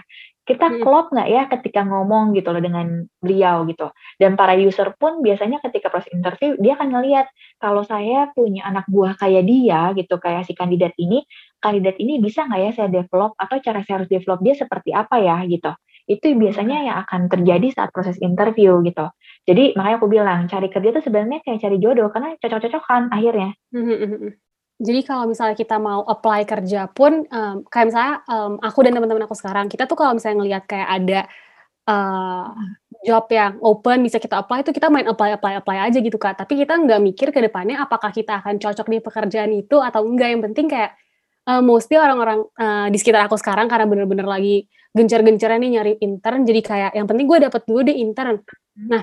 [0.49, 3.93] Kita klop nggak ya ketika ngomong gitu loh dengan beliau gitu.
[4.17, 7.29] Dan para user pun biasanya ketika proses interview dia akan ngelihat
[7.61, 11.27] kalau saya punya anak buah kayak dia gitu kayak si kandidat ini,
[11.61, 15.21] kandidat ini bisa nggak ya saya develop atau cara saya harus develop dia seperti apa
[15.21, 15.75] ya gitu
[16.09, 19.07] itu biasanya yang akan terjadi saat proses interview gitu.
[19.45, 23.53] Jadi makanya aku bilang cari kerja itu sebenarnya kayak cari jodoh karena cocok-cocokan akhirnya.
[24.79, 29.27] Jadi kalau misalnya kita mau apply kerja pun, um, kayak misalnya um, aku dan teman-teman
[29.27, 31.21] aku sekarang, kita tuh kalau misalnya ngelihat kayak ada
[31.91, 32.55] uh,
[33.03, 36.39] job yang open bisa kita apply itu kita main apply apply apply aja gitu kak.
[36.39, 40.35] Tapi kita nggak mikir ke depannya apakah kita akan cocok di pekerjaan itu atau enggak.
[40.35, 40.91] Yang penting kayak
[41.51, 46.43] uh, mostly orang-orang uh, di sekitar aku sekarang karena bener-bener lagi gencar-gencarnya nih nyari intern.
[46.47, 48.37] Jadi kayak yang penting gue dapet dulu deh intern.
[48.79, 49.03] Nah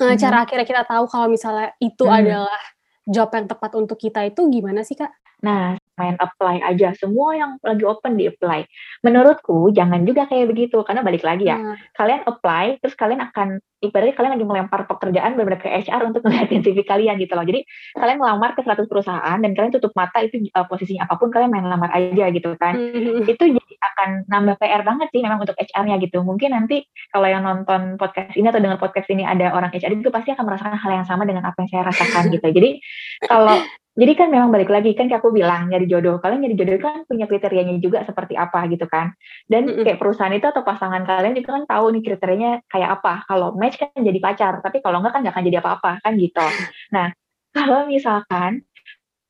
[0.00, 2.18] uh, cara akhirnya kita tahu kalau misalnya itu hmm.
[2.18, 2.62] adalah
[3.04, 5.12] job yang tepat untuk kita itu gimana sih kak?
[5.44, 8.66] Nah, main apply aja semua yang lagi open di apply
[9.06, 11.94] menurutku jangan juga kayak begitu karena balik lagi ya hmm.
[11.94, 16.60] kalian apply terus kalian akan ibaratnya kalian lagi melempar pekerjaan benar-benar ke HR untuk ngeliatin
[16.64, 17.60] CV kalian gitu loh jadi
[17.94, 21.52] kalian melamar ke 100 perusahaan dan kalian tutup mata itu uh, posisinya apa pun kalian
[21.52, 23.28] main lamar aja gitu kan hmm.
[23.28, 27.44] itu jadi akan nambah PR banget sih memang untuk HR-nya gitu mungkin nanti kalau yang
[27.44, 30.90] nonton podcast ini atau dengar podcast ini ada orang HR itu pasti akan merasakan hal
[30.90, 32.80] yang sama dengan apa yang saya rasakan gitu jadi
[33.28, 33.60] kalau
[33.94, 36.18] jadi kan memang balik lagi kan kayak aku bilang nyari jodoh.
[36.18, 39.14] Kalian nyari jodoh kan punya kriterianya juga seperti apa gitu kan.
[39.46, 43.22] Dan kayak perusahaan itu atau pasangan kalian itu kan tahu nih kriterianya kayak apa.
[43.30, 46.46] Kalau match kan jadi pacar, tapi kalau enggak kan nggak akan jadi apa-apa kan gitu.
[46.94, 47.12] Nah
[47.54, 48.66] kalau misalkan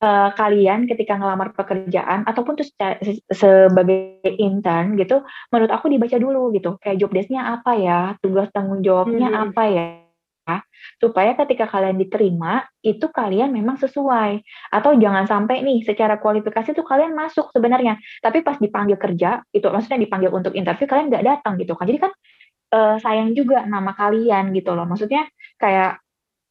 [0.01, 2.67] uh, kalian ketika ngelamar pekerjaan ataupun tuh
[3.29, 5.21] sebagai intern gitu,
[5.53, 6.77] menurut aku dibaca dulu gitu.
[6.81, 9.43] Kayak job desk-nya apa ya, tugas tanggung jawabnya hmm.
[9.49, 9.85] apa ya
[11.01, 16.85] supaya ketika kalian diterima itu kalian memang sesuai atau jangan sampai nih secara kualifikasi tuh
[16.85, 21.57] kalian masuk sebenarnya tapi pas dipanggil kerja itu maksudnya dipanggil untuk interview kalian nggak datang
[21.57, 22.11] gitu kan jadi kan
[22.71, 24.87] uh, sayang juga nama kalian gitu loh.
[24.87, 25.27] Maksudnya
[25.59, 26.01] kayak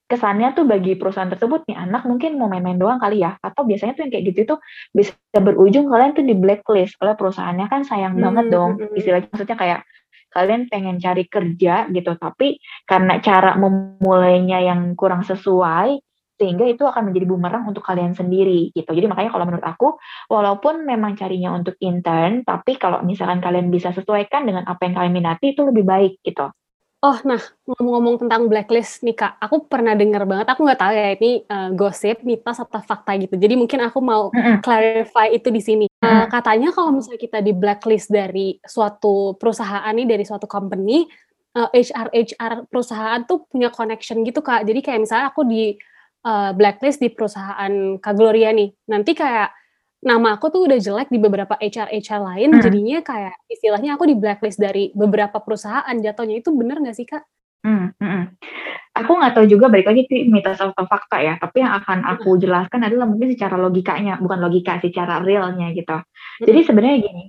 [0.05, 3.41] kesannya tuh bagi perusahaan tersebut nih anak mungkin mau main-main doang kali ya.
[3.41, 4.59] Atau biasanya tuh yang kayak gitu tuh
[4.93, 7.67] bisa berujung kalian tuh di blacklist oleh perusahaannya.
[7.73, 8.71] Kan sayang hmm, banget dong.
[8.77, 8.99] hmm, hmm.
[9.01, 9.81] istilahnya maksudnya kayak
[10.35, 12.59] kalian pengen cari kerja gitu tapi
[12.91, 16.03] karena cara memulainya yang kurang sesuai
[16.35, 18.91] sehingga itu akan menjadi bumerang untuk kalian sendiri gitu.
[18.91, 19.89] Jadi makanya kalau menurut aku
[20.31, 25.15] walaupun memang carinya untuk intern tapi kalau misalkan kalian bisa sesuaikan dengan apa yang kalian
[25.15, 26.51] minati itu lebih baik gitu.
[27.05, 27.37] Oh, nah
[27.69, 30.49] ngomong-ngomong tentang blacklist nih kak, aku pernah dengar banget.
[30.49, 33.37] Aku nggak tahu ya ini uh, gosip, mitos atau fakta gitu.
[33.37, 34.57] Jadi mungkin aku mau mm -hmm.
[34.65, 35.87] clarify itu di sini.
[36.01, 41.05] Uh, katanya kalau misalnya kita di blacklist dari suatu perusahaan nih, dari suatu company,
[41.61, 44.65] uh, HR HR perusahaan tuh punya connection gitu kak.
[44.65, 45.77] Jadi kayak misalnya aku di
[46.25, 49.53] uh, blacklist di perusahaan Kak Gloria nih, nanti kayak
[50.05, 52.61] nama aku tuh udah jelek di beberapa HR HR lain, hmm.
[52.61, 57.25] jadinya kayak istilahnya aku di blacklist dari beberapa perusahaan jatuhnya itu bener nggak sih kak?
[57.65, 58.25] Hmm, hmm, hmm.
[58.95, 62.37] Aku nggak tahu juga balik lagi sih mitos atau fakta ya, tapi yang akan aku
[62.37, 65.99] jelaskan adalah mungkin secara logikanya, bukan logika, secara realnya gitu.
[66.45, 67.25] Jadi sebenarnya gini,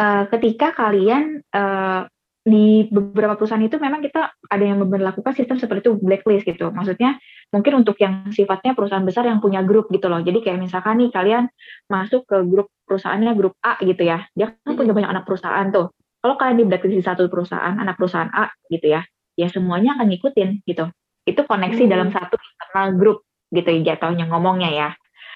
[0.00, 2.08] uh, ketika kalian uh,
[2.40, 6.72] di beberapa perusahaan itu memang kita ada yang memperlakukan sistem seperti itu blacklist gitu.
[6.72, 7.20] Maksudnya
[7.52, 10.24] mungkin untuk yang sifatnya perusahaan besar yang punya grup gitu loh.
[10.24, 11.52] Jadi kayak misalkan nih kalian
[11.92, 14.24] masuk ke grup perusahaannya grup A gitu ya.
[14.32, 15.92] Dia kan punya banyak anak perusahaan tuh.
[16.20, 19.04] Kalau kalian di blacklist di satu perusahaan, anak perusahaan A gitu ya,
[19.36, 20.88] ya semuanya akan ngikutin gitu.
[21.28, 21.92] Itu koneksi hmm.
[21.92, 23.18] dalam satu internal grup
[23.52, 24.88] gitu ya jatuhnya ngomongnya ya.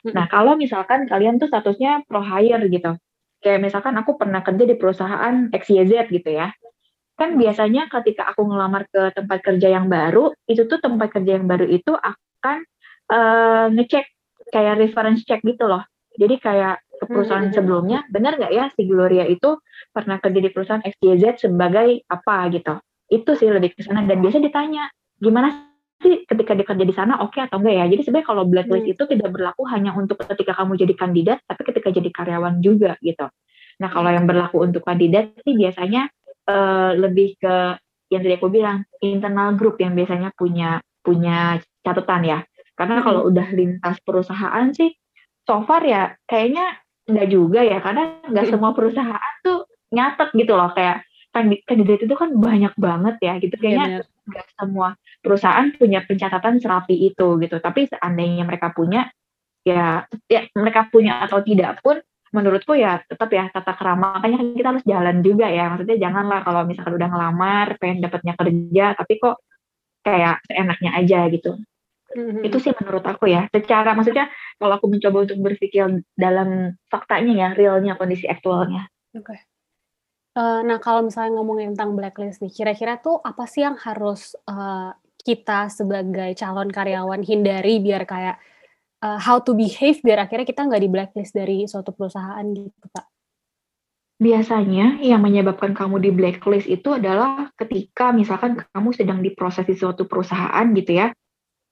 [0.09, 0.13] Hmm.
[0.17, 2.97] Nah, kalau misalkan kalian tuh statusnya pro hire gitu.
[3.45, 6.49] Kayak misalkan aku pernah kerja di perusahaan XYZ gitu ya
[7.15, 11.47] kan biasanya ketika aku ngelamar ke tempat kerja yang baru itu tuh tempat kerja yang
[11.47, 12.67] baru itu akan
[13.11, 14.05] uh, ngecek
[14.51, 15.83] kayak reference check gitu loh.
[16.15, 17.55] Jadi kayak ke perusahaan hmm.
[17.55, 19.59] sebelumnya benar nggak ya si Gloria itu
[19.91, 22.51] pernah kerja di perusahaan XYZ sebagai apa?
[22.51, 22.75] Gitu.
[23.11, 24.07] Itu sih lebih ke sana.
[24.07, 27.85] Dan biasa ditanya gimana sih ketika dia kerja di sana oke okay atau enggak ya?
[27.91, 28.95] Jadi sebenarnya kalau blacklist hmm.
[28.95, 33.27] itu tidak berlaku hanya untuk ketika kamu jadi kandidat tapi ketika jadi karyawan juga gitu.
[33.83, 36.07] Nah kalau yang berlaku untuk kandidat sih biasanya
[36.49, 37.79] uh, lebih ke
[38.13, 42.39] yang tadi aku bilang internal group yang biasanya punya punya catatan ya.
[42.75, 44.91] Karena kalau udah lintas perusahaan sih,
[45.47, 50.71] so far ya kayaknya enggak juga ya, karena nggak semua perusahaan tuh nyatet gitu loh.
[50.75, 51.07] Kayak
[51.67, 53.55] kandidat itu kan banyak banget ya gitu.
[53.59, 54.89] Kayaknya iya, nggak semua
[55.21, 57.57] perusahaan punya pencatatan serapi itu gitu.
[57.59, 59.11] Tapi seandainya mereka punya
[59.65, 61.99] ya ya mereka punya atau tidak pun
[62.35, 65.71] menurutku ya tetap ya tata kerama makanya kan kita harus jalan juga ya.
[65.71, 69.37] Maksudnya janganlah kalau misalkan udah ngelamar pengen dapatnya kerja tapi kok
[70.03, 71.55] kayak seenaknya aja gitu.
[72.15, 72.47] Mm-hmm.
[72.47, 73.51] itu sih menurut aku ya.
[73.51, 74.31] Secara maksudnya
[74.63, 75.83] kalau aku mencoba untuk berpikir
[76.15, 78.87] dalam faktanya ya realnya kondisi aktualnya.
[79.19, 79.35] Oke.
[79.35, 79.39] Okay.
[80.39, 84.95] uh, nah kalau misalnya ngomongin tentang blacklist nih kira-kira tuh apa sih yang harus uh,
[85.27, 88.39] kita sebagai calon karyawan hindari biar kayak
[89.05, 93.07] uh, how to behave biar akhirnya kita nggak di blacklist dari suatu perusahaan gitu kak?
[94.15, 100.07] biasanya yang menyebabkan kamu di blacklist itu adalah ketika misalkan kamu sedang diproses di suatu
[100.07, 101.11] perusahaan gitu ya,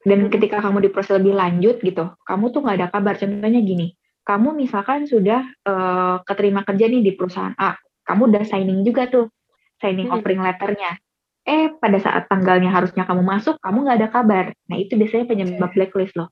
[0.03, 3.15] dan ketika kamu diproses lebih lanjut gitu, kamu tuh nggak ada kabar.
[3.15, 3.95] Contohnya gini,
[4.27, 9.31] kamu misalkan sudah uh, keterima kerja nih di perusahaan A, kamu udah signing juga tuh,
[9.79, 10.17] signing hmm.
[10.19, 10.99] offering letternya.
[11.43, 14.45] Eh, pada saat tanggalnya harusnya kamu masuk, kamu nggak ada kabar.
[14.71, 16.31] Nah, itu biasanya penyebab blacklist loh.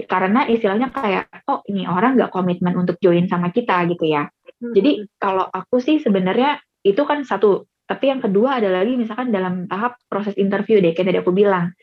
[0.00, 4.28] Karena istilahnya kayak, oh ini orang nggak komitmen untuk join sama kita gitu ya.
[4.28, 4.72] Hmm.
[4.72, 7.66] Jadi kalau aku sih sebenarnya itu kan satu.
[7.82, 11.74] Tapi yang kedua ada lagi misalkan dalam tahap proses interview deh, kayak tadi aku bilang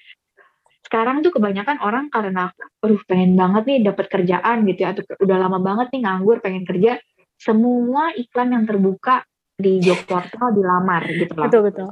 [0.90, 2.50] sekarang tuh kebanyakan orang karena
[2.82, 6.66] aduh pengen banget nih dapat kerjaan gitu ya atau udah lama banget nih nganggur pengen
[6.66, 6.98] kerja
[7.38, 9.22] semua iklan yang terbuka
[9.54, 11.46] di job portal dilamar gitu loh.
[11.46, 11.90] Betul betul.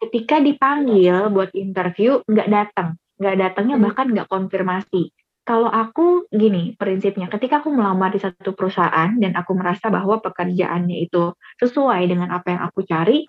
[0.00, 3.84] Ketika dipanggil buat interview nggak datang, nggak datangnya hmm.
[3.84, 5.12] bahkan nggak konfirmasi.
[5.50, 11.10] Kalau aku gini prinsipnya, ketika aku melamar di satu perusahaan dan aku merasa bahwa pekerjaannya
[11.10, 13.26] itu sesuai dengan apa yang aku cari,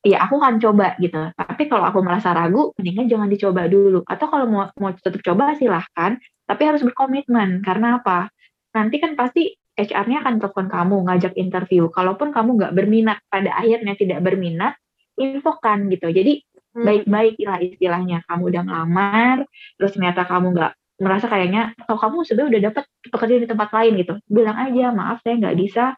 [0.00, 1.20] ya aku akan coba gitu.
[1.36, 4.00] Tapi kalau aku merasa ragu, mendingan jangan dicoba dulu.
[4.08, 6.16] Atau kalau mau mau tetap coba silahkan,
[6.48, 7.60] tapi harus berkomitmen.
[7.60, 8.32] Karena apa?
[8.72, 11.92] Nanti kan pasti HR-nya akan telepon kamu, ngajak interview.
[11.92, 14.80] Kalaupun kamu nggak berminat, pada akhirnya tidak berminat,
[15.20, 16.08] infokan gitu.
[16.08, 16.40] Jadi
[16.72, 16.88] hmm.
[16.88, 18.24] baik-baik lah istilahnya.
[18.24, 19.44] Kamu udah ngelamar,
[19.76, 23.92] terus ternyata kamu nggak merasa kayaknya, atau kamu sebenarnya udah dapat pekerjaan di tempat lain
[24.04, 24.14] gitu.
[24.28, 25.96] Bilang aja, maaf saya nggak bisa,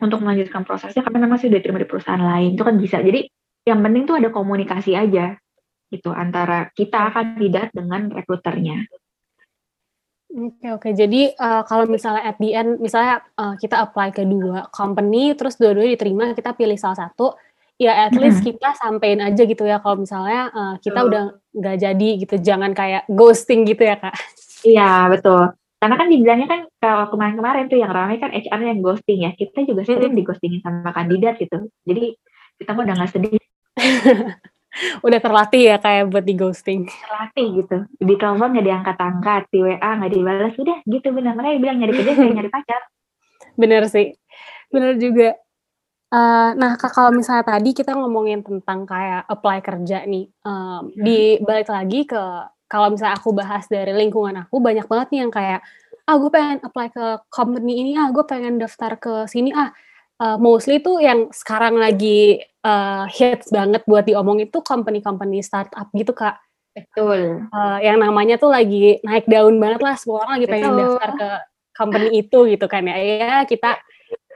[0.00, 3.20] untuk melanjutkan prosesnya karena memang sih udah terima di perusahaan lain itu kan bisa jadi
[3.68, 5.36] yang penting tuh ada komunikasi aja
[5.92, 8.88] gitu antara kita kandidat dengan rekruternya.
[10.30, 10.80] Oke okay, oke.
[10.86, 10.92] Okay.
[10.94, 15.58] Jadi uh, kalau misalnya at the end, misalnya uh, kita apply ke dua company, terus
[15.58, 17.34] dua-duanya diterima, kita pilih salah satu,
[17.80, 18.60] ya at least mm-hmm.
[18.60, 19.80] kita sampein aja gitu ya.
[19.80, 21.24] Kalau misalnya uh, kita udah
[21.56, 24.12] nggak jadi gitu, jangan kayak ghosting gitu ya kak.
[24.60, 25.56] Iya betul.
[25.80, 29.32] Karena kan dibilangnya kan kalau kemarin-kemarin tuh yang ramai kan HR yang ghosting ya.
[29.32, 31.72] Kita juga sering di ghostingin sama kandidat gitu.
[31.88, 32.20] Jadi
[32.60, 33.40] kita mah udah gak sedih.
[35.06, 36.84] udah terlatih ya kayak buat di ghosting.
[36.84, 37.76] Terlatih gitu.
[37.96, 41.32] Di telepon nggak diangkat-angkat, di WA nggak dibalas, udah gitu benar.
[41.32, 42.82] Mereka bilang nyari kerja kayak nyari pacar.
[43.56, 44.12] Bener sih.
[44.68, 45.40] Bener juga.
[46.10, 51.70] Uh, nah, kalau misalnya tadi kita ngomongin tentang kayak apply kerja nih, um, di balik
[51.70, 52.22] lagi ke
[52.70, 55.60] kalau misalnya aku bahas dari lingkungan aku banyak banget nih yang kayak
[56.06, 59.74] ah gue pengen apply ke company ini ah gue pengen daftar ke sini ah.
[60.20, 66.12] Uh, mostly tuh yang sekarang lagi uh, hits banget buat diomong itu company-company startup gitu
[66.12, 66.36] kak.
[66.76, 67.48] Betul.
[67.48, 70.54] Uh, yang namanya tuh lagi naik daun banget lah semua orang lagi betul.
[70.60, 71.30] pengen daftar ke
[71.72, 72.96] company itu gitu kan ya.
[73.00, 73.80] Ya kita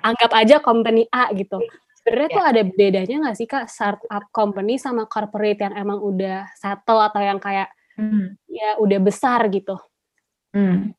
[0.04, 1.58] anggap aja company A gitu
[2.04, 2.36] sebenarnya ya.
[2.36, 7.24] tuh ada bedanya nggak sih kak startup company sama corporate yang emang udah settle atau
[7.24, 8.36] yang kayak hmm.
[8.44, 9.80] ya udah besar gitu.
[10.52, 10.92] Hmm.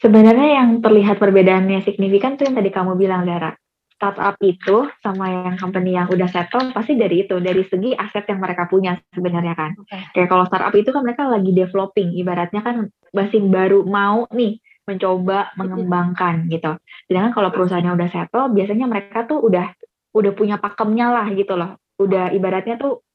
[0.00, 3.52] Sebenarnya yang terlihat perbedaannya signifikan tuh yang tadi kamu bilang Dara.
[4.00, 8.40] Startup itu sama yang company yang udah settle pasti dari itu, dari segi aset yang
[8.40, 9.76] mereka punya sebenarnya kan.
[9.76, 10.00] Okay.
[10.16, 14.56] Kayak kalau startup itu kan mereka lagi developing, ibaratnya kan masih baru mau nih
[14.90, 16.74] mencoba mengembangkan gitu.
[17.06, 19.70] Sedangkan kalau perusahaannya udah settle, biasanya mereka tuh udah
[20.10, 21.78] udah punya pakemnya lah gitu loh.
[22.02, 23.06] Udah ibaratnya tuh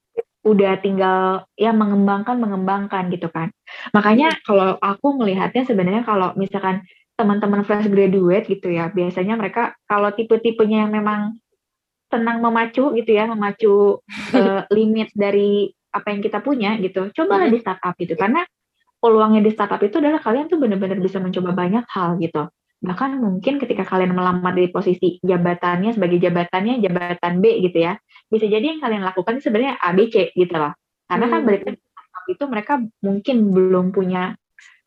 [0.45, 3.49] udah tinggal ya mengembangkan mengembangkan gitu kan.
[3.91, 4.41] Makanya iya.
[4.45, 6.85] kalau aku melihatnya sebenarnya kalau misalkan
[7.17, 11.41] teman-teman fresh graduate gitu ya, biasanya mereka kalau tipe-tipenya yang memang
[12.13, 13.99] senang memacu gitu ya, memacu
[14.37, 18.43] uh, limit dari apa yang kita punya gitu, cobalah di startup gitu karena
[18.99, 22.49] peluangnya di startup itu adalah kalian tuh benar-benar bisa mencoba banyak hal gitu.
[22.85, 27.97] Bahkan mungkin ketika kalian melamar di posisi jabatannya sebagai jabatannya jabatan B gitu ya,
[28.29, 30.75] bisa jadi yang kalian lakukan sebenarnya A, B, C gitu loh.
[31.05, 31.47] Karena kan hmm.
[31.47, 31.69] kan berarti
[32.25, 32.73] itu mereka
[33.05, 34.33] mungkin belum punya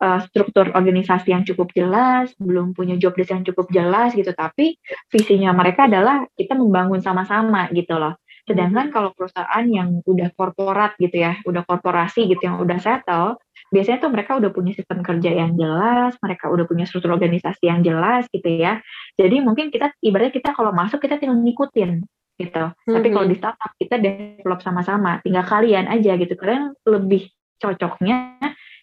[0.03, 4.75] uh, struktur organisasi yang cukup jelas, belum punya job desk yang cukup jelas gitu, tapi
[5.11, 8.19] visinya mereka adalah kita membangun sama-sama gitu loh.
[8.49, 13.37] Sedangkan kalau perusahaan yang udah korporat gitu ya, udah korporasi gitu yang udah settle,
[13.69, 17.85] biasanya tuh mereka udah punya sistem kerja yang jelas, mereka udah punya struktur organisasi yang
[17.85, 18.81] jelas gitu ya.
[19.15, 22.01] Jadi mungkin kita ibaratnya kita kalau masuk kita tinggal ngikutin
[22.39, 22.63] gitu.
[22.71, 22.95] Mm-hmm.
[22.95, 26.33] Tapi kalau di startup kita develop sama-sama, tinggal kalian aja gitu.
[26.33, 27.29] Kalian lebih
[27.59, 28.39] cocoknya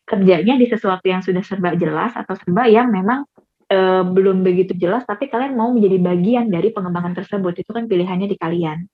[0.06, 3.26] kerjanya di sesuatu yang sudah serba jelas atau serba yang memang
[3.66, 7.64] e, belum begitu jelas, tapi kalian mau menjadi bagian dari pengembangan tersebut.
[7.64, 8.86] Itu kan pilihannya di kalian.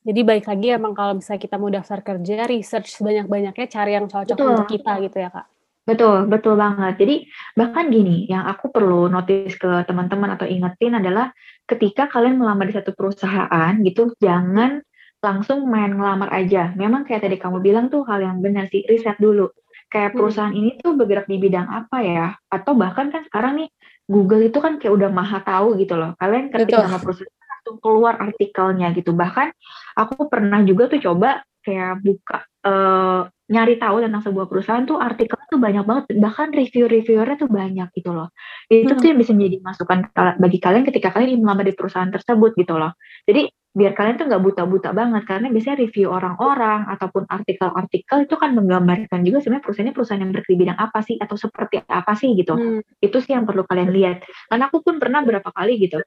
[0.00, 4.36] Jadi baik lagi emang kalau misalnya kita mau daftar kerja, research sebanyak-banyaknya cari yang cocok
[4.36, 4.50] Betul.
[4.56, 5.46] untuk kita gitu ya kak.
[5.84, 6.94] Betul, betul banget.
[7.00, 7.16] Jadi
[7.58, 11.34] bahkan gini, yang aku perlu notice ke teman-teman atau ingetin adalah
[11.66, 14.80] ketika kalian melamar di satu perusahaan gitu, jangan
[15.20, 16.72] langsung main ngelamar aja.
[16.78, 19.52] Memang kayak tadi kamu bilang tuh hal yang benar sih, riset dulu.
[19.90, 20.16] Kayak hmm.
[20.16, 20.60] perusahaan hmm.
[20.60, 22.28] ini tuh bergerak di bidang apa ya?
[22.48, 23.68] Atau bahkan kan sekarang nih
[24.08, 26.16] Google itu kan kayak udah maha tahu gitu loh.
[26.16, 26.86] Kalian ketik Betul.
[26.86, 29.10] nama perusahaan langsung keluar artikelnya gitu.
[29.12, 29.48] Bahkan
[29.96, 33.20] aku pernah juga tuh coba kayak buka eh,
[33.50, 38.14] nyari tahu tentang sebuah perusahaan tuh artikel tuh banyak banget bahkan review-reviewernya tuh banyak gitu
[38.14, 38.30] loh
[38.70, 39.00] itu Hmm.
[39.02, 39.98] tuh yang bisa menjadi masukan
[40.38, 42.94] bagi kalian ketika kalian ingin melamar di perusahaan tersebut gitu loh
[43.26, 48.50] jadi biar kalian tuh nggak buta-buta banget karena biasanya review orang-orang ataupun artikel-artikel itu kan
[48.58, 52.54] menggambarkan juga sebenarnya perusahaannya perusahaan yang berarti bidang apa sih atau seperti apa sih gitu
[52.54, 52.80] Hmm.
[52.98, 54.16] itu sih yang perlu kalian lihat
[54.50, 56.02] karena aku pun pernah berapa kali gitu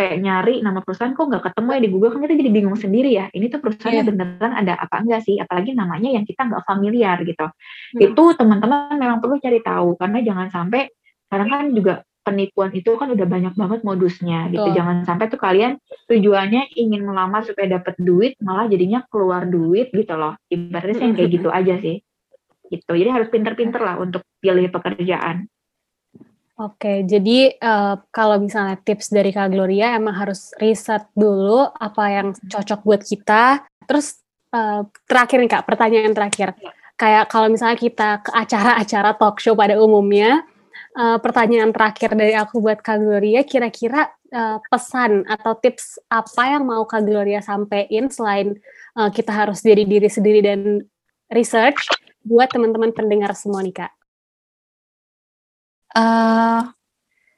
[0.00, 3.10] kayak nyari nama perusahaan kok nggak ketemu ya di Google kan kita jadi bingung sendiri
[3.12, 4.08] ya ini tuh perusahaannya Iya.
[4.08, 5.36] beneran ada apa enggak sih?
[5.36, 7.44] Apalagi namanya yang kita nggak familiar gitu.
[7.44, 8.00] Hmm.
[8.00, 10.88] itu teman-teman memang perlu cari tahu karena jangan sampai
[11.28, 14.68] sekarang kan juga penipuan itu kan udah banyak banget modusnya gitu.
[14.72, 15.76] Jangan sampai tuh kalian
[16.08, 20.36] tujuannya ingin melamar supaya dapat duit malah jadinya keluar duit gitu loh.
[20.48, 22.00] Ibaratnya yang kayak gitu aja sih.
[22.70, 22.88] Gitu.
[22.88, 25.44] Jadi harus pinter-pinter lah untuk pilih pekerjaan
[26.60, 32.28] Oke, jadi eh, kalau misalnya tips dari Kak Gloria emang harus riset dulu apa yang
[32.36, 33.64] cocok buat kita.
[33.88, 34.20] Terus
[34.52, 36.52] eh, terakhir nih Kak, pertanyaan terakhir.
[37.00, 40.44] Kayak kalau misalnya kita ke acara-acara talk show pada umumnya,
[41.00, 46.68] eh, pertanyaan terakhir dari aku buat Kak Gloria, kira-kira eh, pesan atau tips apa yang
[46.68, 48.52] mau Kak Gloria sampein selain
[49.00, 50.84] eh, kita harus jadi diri sendiri dan
[51.32, 51.88] research
[52.20, 53.99] buat teman-teman pendengar semua nih Kak?
[55.96, 56.60] Eh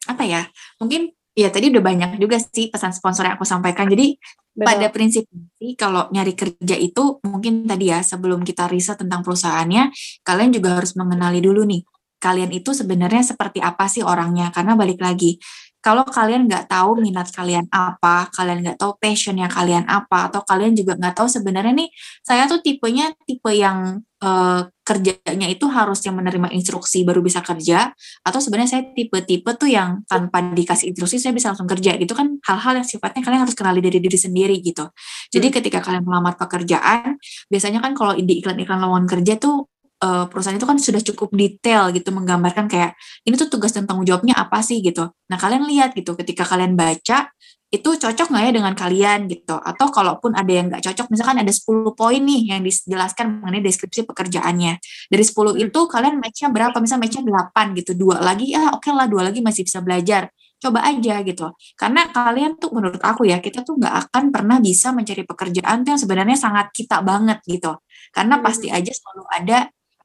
[0.09, 0.43] apa ya?
[0.83, 3.89] Mungkin ya tadi udah banyak juga sih pesan sponsor yang aku sampaikan.
[3.89, 4.17] Jadi
[4.53, 9.93] pada prinsipnya sih kalau nyari kerja itu mungkin tadi ya sebelum kita riset tentang perusahaannya,
[10.27, 11.83] kalian juga harus mengenali dulu nih.
[12.23, 14.53] Kalian itu sebenarnya seperti apa sih orangnya?
[14.55, 15.41] Karena balik lagi,
[15.83, 20.79] kalau kalian nggak tahu minat kalian apa, kalian nggak tahu passionnya kalian apa, atau kalian
[20.79, 21.91] juga nggak tahu sebenarnya nih,
[22.23, 27.91] saya tuh tipenya tipe yang eh, kerjanya itu harus yang menerima instruksi baru bisa kerja,
[28.23, 31.99] atau sebenarnya saya tipe-tipe tuh yang tanpa dikasih instruksi saya bisa langsung kerja.
[31.99, 34.87] Gitu kan hal-hal yang sifatnya kalian harus kenali dari diri sendiri gitu.
[35.35, 37.19] Jadi ketika kalian melamar pekerjaan
[37.51, 39.72] biasanya kan kalau di iklan-iklan lowongan kerja tuh
[40.03, 42.93] eh, perusahaan itu kan sudah cukup detail gitu menggambarkan kayak
[43.27, 44.83] ini tuh tugas dan tanggung jawabnya apa sih?
[44.83, 45.09] gitu.
[45.31, 47.31] Nah kalian lihat gitu ketika kalian baca
[47.73, 49.57] itu cocok nggak ya dengan kalian gitu?
[49.57, 54.05] Atau kalaupun ada yang nggak cocok misalkan ada 10 poin nih yang dijelaskan mengenai deskripsi
[54.05, 54.77] pekerjaannya.
[55.09, 56.77] Dari 10 itu kalian match-nya berapa?
[56.85, 60.29] Misalnya match-nya 8 gitu dua lagi ya oke lah dua lagi masih bisa belajar.
[60.61, 61.49] Coba aja gitu.
[61.75, 65.97] Karena kalian tuh menurut aku ya kita tuh nggak akan pernah bisa mencari pekerjaan tuh
[65.97, 67.73] yang sebenarnya sangat kita banget gitu.
[68.15, 68.45] Karena Hmm.
[68.47, 69.59] pasti aja selalu ada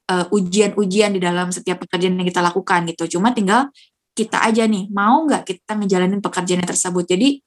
[0.08, 3.68] eh, ujian-ujian di dalam setiap pekerjaan yang kita lakukan gitu cuma tinggal
[4.16, 7.38] kita aja nih mau nggak kita ngejalanin pekerjaan tersebut jadi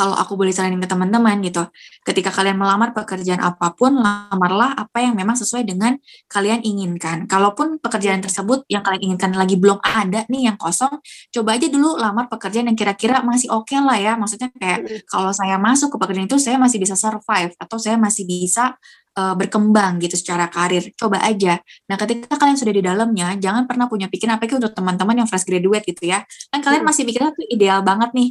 [0.00, 1.60] kalau aku boleh saranin ke teman-teman gitu,
[2.08, 7.28] ketika kalian melamar pekerjaan apa pun, lamarlah apa yang memang sesuai dengan kalian inginkan.
[7.28, 12.00] Kalaupun pekerjaan tersebut yang kalian inginkan lagi belum ada nih yang kosong, coba aja dulu
[12.00, 14.16] lamar pekerjaan yang kira-kira masih oke lah ya.
[14.16, 18.24] Maksudnya kayak kalau saya masuk ke pekerjaan itu saya masih bisa survive atau saya masih
[18.24, 18.80] bisa
[19.16, 20.92] uh, berkembang gitu secara karir.
[20.94, 21.58] Coba aja.
[21.88, 25.48] Nah, ketika kalian sudah di dalamnya, jangan pernah punya pikiran apalagi untuk teman-teman yang fresh
[25.48, 26.22] graduate gitu ya.
[26.52, 28.30] Kan kalian masih mikirnya tuh ideal banget nih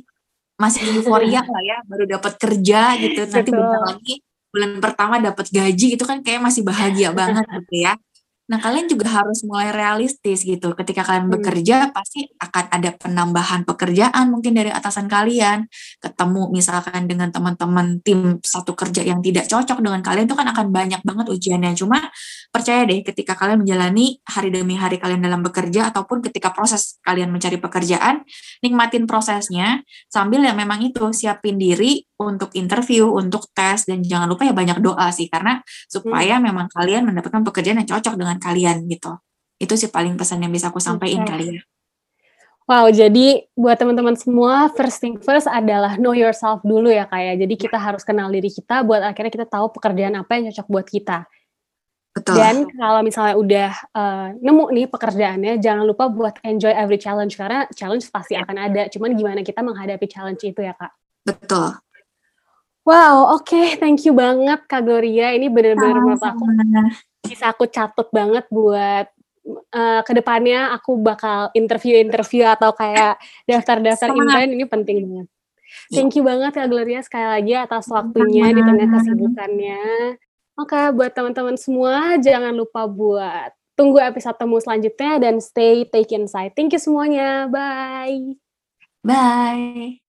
[0.59, 3.63] masih euforia lah ya baru dapat kerja gitu nanti Betul.
[3.63, 4.15] bentar lagi
[4.49, 7.95] bulan pertama dapat gaji gitu kan kayak masih bahagia banget gitu ya
[8.49, 10.73] nah kalian juga harus mulai realistis gitu.
[10.73, 11.37] Ketika kalian Hmm.
[11.37, 15.69] bekerja pasti akan ada penambahan pekerjaan mungkin dari atasan kalian.
[16.01, 20.73] Ketemu misalkan dengan teman-teman tim satu kerja yang tidak cocok dengan kalian itu kan akan
[20.73, 21.77] banyak banget ujiannya.
[21.77, 22.09] Cuma
[22.49, 27.29] percaya deh ketika kalian menjalani hari demi hari kalian dalam bekerja ataupun ketika proses kalian
[27.29, 28.25] mencari pekerjaan
[28.65, 34.43] nikmatin prosesnya sambil yang memang itu siapin diri untuk interview, untuk tes dan jangan lupa
[34.43, 36.51] ya banyak doa sih karena supaya Hmm.
[36.51, 39.15] memang kalian mendapatkan pekerjaan yang cocok dengan kalian gitu.
[39.55, 41.31] Itu sih paling pesan yang bisa aku sampaikan Oke.
[41.31, 41.61] kali ya.
[42.69, 47.41] Wow, jadi buat teman-teman semua, first thing first adalah know yourself dulu ya kayak.
[47.41, 50.85] Jadi kita harus kenal diri kita buat akhirnya kita tahu pekerjaan apa yang cocok buat
[50.85, 51.25] kita.
[52.13, 52.35] Betul.
[52.37, 57.65] Dan kalau misalnya udah eh, nemu nih pekerjaannya, jangan lupa buat enjoy every challenge karena
[57.73, 58.85] challenge pasti akan ada.
[58.85, 60.93] Cuman gimana kita menghadapi challenge itu ya kak?
[61.25, 61.73] Betul.
[62.87, 65.35] Wow, oke, thank you banget Kak Gloria.
[65.35, 66.45] Ini bener-bener menurut aku
[67.21, 69.05] bisa aku catat banget buat
[69.75, 75.27] eh, ke depannya aku bakal interview-interview atau kayak daftar-daftar intern ini penting banget.
[75.89, 75.95] Iya.
[76.01, 79.81] Thank you banget Kak Gloria sekali lagi atas waktunya di tengah kesibukannya.
[80.59, 86.51] Oke, buat teman-teman semua jangan lupa buat tunggu episode temu selanjutnya dan stay take insight.
[86.51, 87.47] Thank you semuanya.
[87.47, 88.35] Bye.
[89.05, 90.03] Bye.